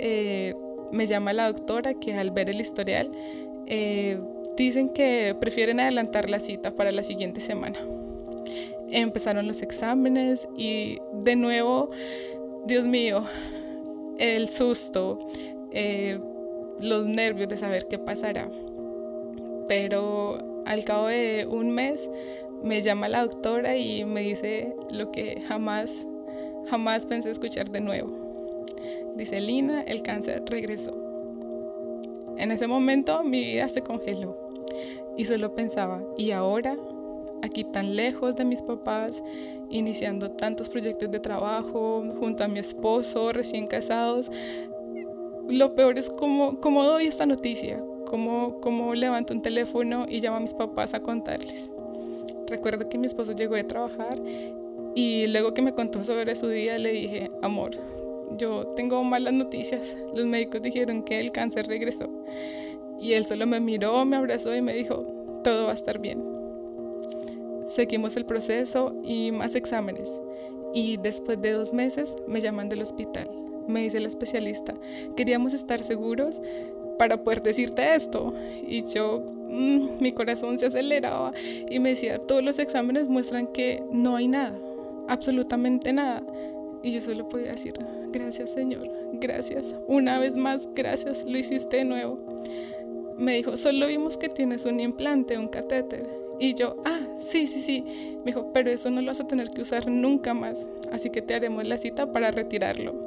eh, 0.49 0.57
me 0.93 1.07
llama 1.07 1.35
la 1.35 1.47
doctora 1.47 1.93
que 1.93 2.15
al 2.15 2.31
ver 2.31 2.49
el 2.49 2.59
historial 2.59 3.13
eh, 3.67 4.19
dicen 4.57 4.89
que 4.89 5.37
prefieren 5.39 5.79
adelantar 5.79 6.31
la 6.31 6.41
cita 6.41 6.75
para 6.75 6.91
la 6.91 7.03
siguiente 7.03 7.43
semana. 7.43 7.79
Empezaron 8.89 9.47
los 9.47 9.61
exámenes 9.61 10.49
y 10.57 11.01
de 11.13 11.37
nuevo, 11.37 11.91
Dios 12.65 12.87
mío, 12.87 13.25
el 14.19 14.49
susto, 14.49 15.19
eh, 15.71 16.19
los 16.81 17.07
nervios 17.07 17.51
de 17.51 17.59
saber 17.59 17.89
qué 17.89 17.99
pasará. 17.99 18.49
Pero 19.69 20.63
al 20.65 20.83
cabo 20.87 21.09
de 21.09 21.47
un 21.47 21.73
mes 21.73 22.11
me 22.65 22.81
llama 22.81 23.11
la 23.11 23.21
doctora 23.21 23.77
y 23.77 24.07
me 24.07 24.23
dice 24.23 24.75
lo 24.91 25.13
que 25.13 25.43
jamás, 25.47 26.09
jamás 26.69 27.05
pensé 27.05 27.31
escuchar 27.31 27.69
de 27.69 27.83
nuevo 27.83 28.22
Dice 29.17 29.41
Lina, 29.41 29.83
el 29.83 30.03
cáncer 30.03 30.43
regresó. 30.47 30.97
En 32.39 32.51
ese 32.51 32.67
momento 32.67 33.23
mi 33.23 33.41
vida 33.41 33.69
se 33.69 33.83
congeló 33.83 34.37
y 35.17 35.25
solo 35.25 35.55
pensaba, 35.55 36.03
¿y 36.17 36.31
ahora? 36.31 36.77
Aquí 37.43 37.65
tan 37.65 37.97
lejos 37.97 38.37
de 38.37 38.45
mis 38.45 38.63
papás, 38.63 39.23
iniciando 39.69 40.31
tantos 40.31 40.69
proyectos 40.69 41.11
de 41.11 41.19
trabajo, 41.19 42.05
junto 42.19 42.45
a 42.45 42.49
mi 42.49 42.61
esposo, 42.61 43.33
recién 43.33 43.67
casados. 43.67 44.31
Lo 45.49 45.75
peor 45.75 45.99
es 45.99 46.09
cómo, 46.09 46.61
cómo 46.61 46.85
doy 46.85 47.07
esta 47.07 47.27
noticia, 47.27 47.83
cómo, 48.07 48.61
cómo 48.61 48.95
levanto 48.95 49.35
un 49.35 49.43
teléfono 49.43 50.07
y 50.09 50.21
llamo 50.21 50.37
a 50.37 50.41
mis 50.41 50.55
papás 50.55 50.95
a 50.95 51.03
contarles. 51.03 51.73
Recuerdo 52.47 52.89
que 52.89 52.99
mi 52.99 53.07
esposo 53.07 53.33
llegó 53.33 53.57
de 53.57 53.65
trabajar 53.65 54.21
y 54.95 55.27
luego 55.27 55.55
que 55.55 55.63
me 55.63 55.75
contó 55.75 56.05
sobre 56.05 56.37
su 56.37 56.49
día 56.49 56.79
le 56.79 56.93
dije, 56.93 57.31
amor, 57.43 57.73
yo 58.37 58.67
tengo 58.77 59.03
malas 59.05 59.35
noticias. 59.35 59.97
Los 60.15 60.27
médicos 60.27 60.63
dijeron 60.63 61.03
que 61.03 61.21
el 61.21 61.33
cáncer 61.33 61.67
regresó. 61.67 62.09
Y 63.01 63.15
él 63.15 63.27
solo 63.27 63.47
me 63.47 63.61
miró, 63.61 64.05
me 64.05 64.17
abrazó 64.17 64.55
y 64.55 64.63
me 64.63 64.73
dijo, 64.73 65.05
todo 65.43 65.67
va 65.67 65.73
a 65.73 65.75
estar 65.75 65.99
bien. 65.99 66.23
Seguimos 67.67 68.17
el 68.17 68.27
proceso 68.27 68.95
y 69.03 69.33
más 69.33 69.55
exámenes. 69.55 70.21
Y 70.75 70.97
después 70.99 71.41
de 71.41 71.53
dos 71.53 71.73
meses 71.73 72.17
me 72.27 72.41
llaman 72.41 72.69
del 72.69 72.83
hospital. 72.83 73.29
Me 73.67 73.83
dice 73.83 74.01
la 74.01 74.09
especialista, 74.09 74.75
queríamos 75.17 75.55
estar 75.55 75.83
seguros 75.83 76.41
para 76.99 77.23
poder 77.23 77.43
decirte 77.43 77.95
esto. 77.95 78.33
Y 78.67 78.85
yo, 78.85 79.21
mm, 79.49 80.01
mi 80.01 80.13
corazón 80.13 80.59
se 80.59 80.67
aceleraba 80.67 81.33
y 81.69 81.79
me 81.79 81.91
decía, 81.91 82.19
todos 82.19 82.43
los 82.43 82.59
exámenes 82.59 83.09
muestran 83.09 83.47
que 83.49 83.83
no 83.91 84.17
hay 84.17 84.29
nada, 84.29 84.57
absolutamente 85.09 85.93
nada. 85.93 86.23
Y 86.83 86.93
yo 86.93 87.01
solo 87.01 87.29
podía 87.29 87.53
decir, 87.53 87.75
gracias 88.13 88.51
Señor, 88.51 88.89
gracias. 89.15 89.75
Una 89.87 90.19
vez 90.19 90.37
más, 90.37 90.69
gracias, 90.75 91.25
lo 91.25 91.39
hiciste 91.39 91.79
de 91.79 91.85
nuevo. 91.85 92.19
Me 93.19 93.35
dijo, 93.35 93.57
solo 93.57 93.87
vimos 93.87 94.17
que 94.17 94.29
tienes 94.29 94.65
un 94.65 94.81
implante, 94.81 95.39
un 95.39 95.49
catéter. 95.49 96.07
Y 96.41 96.55
yo, 96.55 96.77
ah, 96.85 97.01
sí, 97.21 97.47
sí, 97.47 97.63
sí. 97.63 97.85
Me 98.25 98.33
dijo, 98.33 98.53
pero 98.53 98.71
eso 98.71 98.91
no 98.91 99.01
lo 99.01 99.09
vas 99.09 99.21
a 99.21 99.27
tener 99.27 99.51
que 99.51 99.61
usar 99.61 99.89
nunca 99.89 100.35
más. 100.35 100.67
Así 100.91 101.11
que 101.11 101.23
te 101.23 101.35
haremos 101.35 101.67
la 101.67 101.79
cita 101.79 102.11
para 102.11 102.33
retirarlo. 102.33 103.07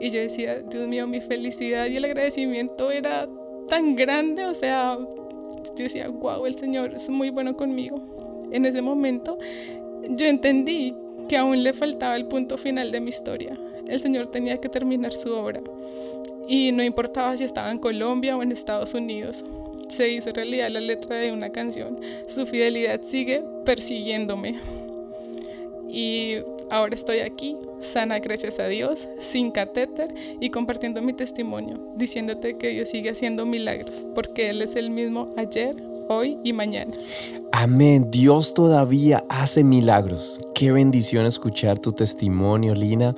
Y 0.00 0.10
yo 0.10 0.20
decía, 0.20 0.60
Dios 0.62 0.88
mío, 0.88 1.06
mi 1.06 1.20
felicidad 1.20 1.86
y 1.86 1.96
el 1.96 2.04
agradecimiento 2.04 2.90
era 2.90 3.28
tan 3.68 3.94
grande. 3.94 4.46
O 4.46 4.54
sea, 4.54 4.98
yo 4.98 5.84
decía, 5.84 6.08
wow, 6.08 6.44
el 6.46 6.54
Señor 6.56 6.94
es 6.94 7.08
muy 7.08 7.30
bueno 7.30 7.56
conmigo. 7.56 8.02
En 8.50 8.64
ese 8.64 8.82
momento 8.82 9.38
yo 10.08 10.26
entendí 10.26 10.94
que 11.28 11.36
aún 11.36 11.62
le 11.62 11.72
faltaba 11.72 12.16
el 12.16 12.26
punto 12.26 12.58
final 12.58 12.90
de 12.92 13.00
mi 13.00 13.08
historia. 13.08 13.58
El 13.88 14.00
Señor 14.00 14.28
tenía 14.28 14.58
que 14.58 14.68
terminar 14.68 15.12
su 15.12 15.32
obra. 15.32 15.60
Y 16.48 16.72
no 16.72 16.82
importaba 16.82 17.36
si 17.36 17.44
estaba 17.44 17.70
en 17.70 17.78
Colombia 17.78 18.36
o 18.36 18.42
en 18.42 18.52
Estados 18.52 18.94
Unidos. 18.94 19.44
Se 19.88 20.10
hizo 20.10 20.32
realidad 20.32 20.70
la 20.70 20.80
letra 20.80 21.16
de 21.16 21.32
una 21.32 21.50
canción. 21.50 21.98
Su 22.26 22.46
fidelidad 22.46 23.02
sigue 23.02 23.42
persiguiéndome. 23.64 24.56
Y 25.88 26.36
ahora 26.70 26.94
estoy 26.94 27.18
aquí, 27.18 27.56
sana 27.80 28.18
gracias 28.18 28.58
a 28.58 28.66
Dios, 28.68 29.08
sin 29.18 29.50
catéter 29.50 30.14
y 30.40 30.48
compartiendo 30.48 31.02
mi 31.02 31.12
testimonio, 31.12 31.78
diciéndote 31.96 32.56
que 32.56 32.68
Dios 32.68 32.88
sigue 32.88 33.10
haciendo 33.10 33.44
milagros, 33.44 34.06
porque 34.14 34.48
Él 34.48 34.62
es 34.62 34.74
el 34.74 34.88
mismo 34.88 35.30
ayer, 35.36 35.76
hoy 36.08 36.38
y 36.42 36.52
mañana. 36.52 36.92
Amén. 37.52 38.10
Dios 38.10 38.54
todavía 38.54 39.24
hace 39.28 39.64
milagros. 39.64 40.40
Qué 40.54 40.72
bendición 40.72 41.26
escuchar 41.26 41.78
tu 41.78 41.92
testimonio, 41.92 42.74
Lina. 42.74 43.14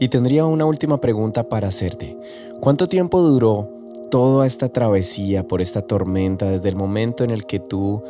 Y 0.00 0.08
tendría 0.08 0.44
una 0.44 0.64
última 0.64 1.00
pregunta 1.00 1.48
para 1.48 1.68
hacerte. 1.68 2.16
¿Cuánto 2.60 2.88
tiempo 2.88 3.20
duró 3.20 3.68
toda 4.10 4.46
esta 4.46 4.68
travesía 4.68 5.46
por 5.46 5.60
esta 5.60 5.82
tormenta 5.82 6.50
desde 6.50 6.68
el 6.68 6.76
momento 6.76 7.24
en 7.24 7.30
el 7.30 7.46
que 7.46 7.58
tú 7.58 8.02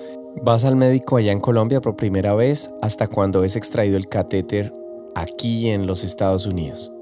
vas 0.42 0.64
al 0.64 0.76
médico 0.76 1.16
allá 1.16 1.32
en 1.32 1.40
Colombia 1.40 1.80
por 1.80 1.96
primera 1.96 2.34
vez 2.34 2.70
hasta 2.82 3.08
cuando 3.08 3.42
es 3.44 3.56
extraído 3.56 3.96
el 3.96 4.08
catéter 4.08 4.72
aquí 5.14 5.68
en 5.68 5.86
los 5.86 6.04
Estados 6.04 6.46
Unidos? 6.46 6.92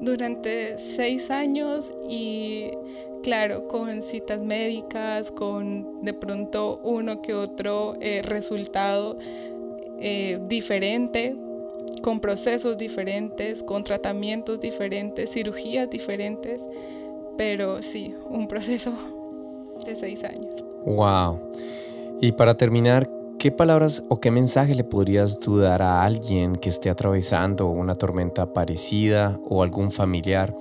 Durante 0.00 0.78
seis 0.78 1.30
años 1.30 1.92
y 2.08 2.70
claro, 3.22 3.68
con 3.68 4.02
citas 4.02 4.40
médicas, 4.40 5.30
con 5.30 6.02
de 6.02 6.12
pronto 6.12 6.80
uno 6.84 7.22
que 7.22 7.34
otro 7.34 7.96
eh, 8.00 8.22
resultado 8.22 9.18
eh, 10.00 10.38
diferente, 10.48 11.36
con 12.02 12.20
procesos 12.20 12.76
diferentes, 12.76 13.62
con 13.62 13.84
tratamientos 13.84 14.60
diferentes, 14.60 15.30
cirugías 15.32 15.88
diferentes, 15.90 16.62
pero 17.36 17.82
sí, 17.82 18.14
un 18.28 18.48
proceso 18.48 18.92
de 19.86 19.96
seis 19.96 20.24
años. 20.24 20.64
Wow. 20.84 21.40
Y 22.20 22.32
para 22.32 22.54
terminar, 22.54 23.10
¿qué 23.38 23.50
palabras 23.50 24.04
o 24.08 24.20
qué 24.20 24.30
mensaje 24.30 24.74
le 24.74 24.84
podrías 24.84 25.38
tú 25.38 25.58
dar 25.58 25.82
a 25.82 26.04
alguien 26.04 26.56
que 26.56 26.68
esté 26.68 26.90
atravesando 26.90 27.68
una 27.68 27.94
tormenta 27.94 28.52
parecida 28.52 29.38
o 29.48 29.62
algún 29.62 29.90
familiar 29.90 30.54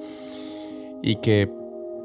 y 1.01 1.15
que 1.15 1.58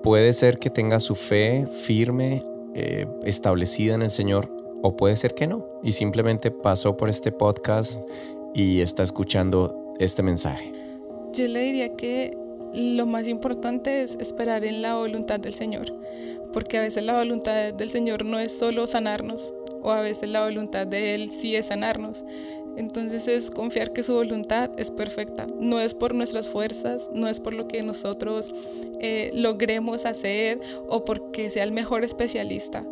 puede 0.04 0.34
ser 0.34 0.58
que 0.58 0.68
tenga 0.68 1.00
su 1.00 1.14
fe 1.14 1.66
firme, 1.66 2.44
eh, 2.74 3.06
establecida 3.24 3.94
en 3.94 4.02
el 4.02 4.10
Señor, 4.10 4.54
o 4.82 4.96
puede 4.96 5.16
ser 5.16 5.32
que 5.34 5.46
no, 5.46 5.66
y 5.82 5.92
simplemente 5.92 6.50
pasó 6.50 6.94
por 6.98 7.08
este 7.08 7.32
podcast 7.32 8.06
y 8.52 8.82
está 8.82 9.02
escuchando 9.02 9.94
este 9.98 10.22
mensaje. 10.22 10.70
Yo 11.32 11.48
le 11.48 11.60
diría 11.60 11.96
que 11.96 12.36
lo 12.74 13.06
más 13.06 13.26
importante 13.26 14.02
es 14.02 14.16
esperar 14.20 14.66
en 14.66 14.82
la 14.82 14.96
voluntad 14.96 15.40
del 15.40 15.54
Señor, 15.54 15.86
porque 16.52 16.76
a 16.76 16.82
veces 16.82 17.02
la 17.02 17.16
voluntad 17.16 17.72
del 17.72 17.88
Señor 17.88 18.26
no 18.26 18.38
es 18.38 18.56
solo 18.56 18.86
sanarnos, 18.86 19.54
o 19.82 19.90
a 19.90 20.02
veces 20.02 20.28
la 20.28 20.44
voluntad 20.44 20.86
de 20.86 21.14
Él 21.14 21.30
sí 21.30 21.56
es 21.56 21.66
sanarnos. 21.66 22.26
Entonces 22.76 23.28
es 23.28 23.50
confiar 23.50 23.92
que 23.92 24.02
su 24.02 24.14
voluntad 24.14 24.70
es 24.78 24.90
perfecta. 24.90 25.46
No 25.60 25.80
es 25.80 25.94
por 25.94 26.14
nuestras 26.14 26.48
fuerzas, 26.48 27.10
no 27.12 27.28
es 27.28 27.40
por 27.40 27.54
lo 27.54 27.68
que 27.68 27.82
nosotros 27.82 28.52
eh, 29.00 29.30
logremos 29.34 30.06
hacer 30.06 30.60
o 30.88 31.04
porque 31.04 31.50
sea 31.50 31.64
el 31.64 31.72
mejor 31.72 32.04
especialista. 32.04 32.84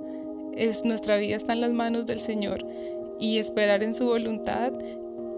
Es 0.54 0.84
nuestra 0.84 1.16
vida 1.16 1.36
está 1.36 1.52
en 1.52 1.60
las 1.60 1.72
manos 1.72 2.06
del 2.06 2.20
Señor 2.20 2.66
y 3.18 3.38
esperar 3.38 3.82
en 3.82 3.94
su 3.94 4.04
voluntad 4.04 4.72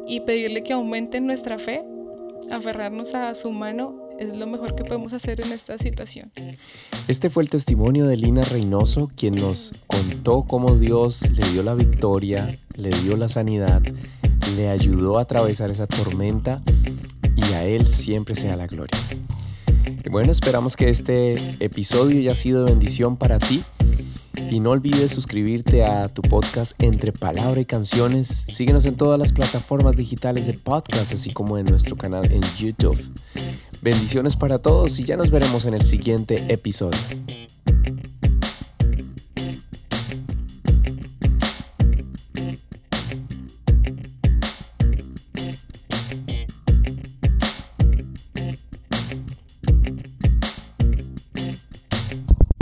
y 0.07 0.21
pedirle 0.21 0.63
que 0.63 0.73
aumente 0.73 1.21
nuestra 1.21 1.59
fe, 1.59 1.85
aferrarnos 2.51 3.15
a 3.15 3.35
su 3.35 3.51
mano 3.51 4.05
es 4.19 4.37
lo 4.37 4.47
mejor 4.47 4.75
que 4.75 4.85
podemos 4.85 5.13
hacer 5.13 5.41
en 5.41 5.53
esta 5.53 5.79
situación. 5.79 6.31
Este 7.09 7.31
fue 7.31 7.43
el 7.43 7.51
testimonio 7.51 8.07
de 8.07 8.17
Lina 8.17 8.43
Reynoso, 8.43 9.11
quien 9.15 9.35
nos 9.35 9.73
contó 9.87 10.45
cómo 10.45 10.77
Dios 10.77 11.29
le 11.31 11.47
dio 11.51 11.63
la 11.63 11.75
victoria, 11.75 12.57
le 12.77 12.91
dio 12.91 13.17
la 13.17 13.29
sanidad, 13.29 13.83
le 14.57 14.69
ayudó 14.69 15.19
a 15.19 15.23
atravesar 15.23 15.71
esa 15.71 15.87
tormenta 15.87 16.63
y 17.37 17.43
a 17.55 17.65
Él 17.65 17.87
siempre 17.87 18.35
sea 18.35 18.57
la 18.57 18.67
gloria. 18.67 18.99
bueno, 20.11 20.31
esperamos 20.31 20.77
que 20.77 20.89
este 20.89 21.37
episodio 21.65 22.19
haya 22.21 22.35
sido 22.35 22.65
de 22.65 22.71
bendición 22.71 23.17
para 23.17 23.39
ti. 23.39 23.63
Y 24.51 24.61
no 24.61 24.71
olvides 24.71 25.11
suscribirte 25.11 25.85
a 25.85 26.09
tu 26.09 26.23
podcast 26.23 26.81
Entre 26.83 27.13
Palabra 27.13 27.61
y 27.61 27.65
Canciones. 27.65 28.29
Síguenos 28.29 28.85
en 28.85 28.97
todas 28.97 29.19
las 29.19 29.33
plataformas 29.33 29.97
digitales 29.97 30.47
de 30.47 30.53
podcast, 30.53 31.13
así 31.13 31.31
como 31.31 31.57
en 31.57 31.67
nuestro 31.67 31.97
canal 31.97 32.31
en 32.31 32.43
YouTube. 32.59 33.01
Bendiciones 33.81 34.37
para 34.37 34.59
todos 34.59 34.99
y 34.99 35.05
ya 35.05 35.17
nos 35.17 35.31
veremos 35.31 35.67
en 35.67 35.75
el 35.75 35.83
siguiente 35.83 36.45
episodio. 36.53 36.99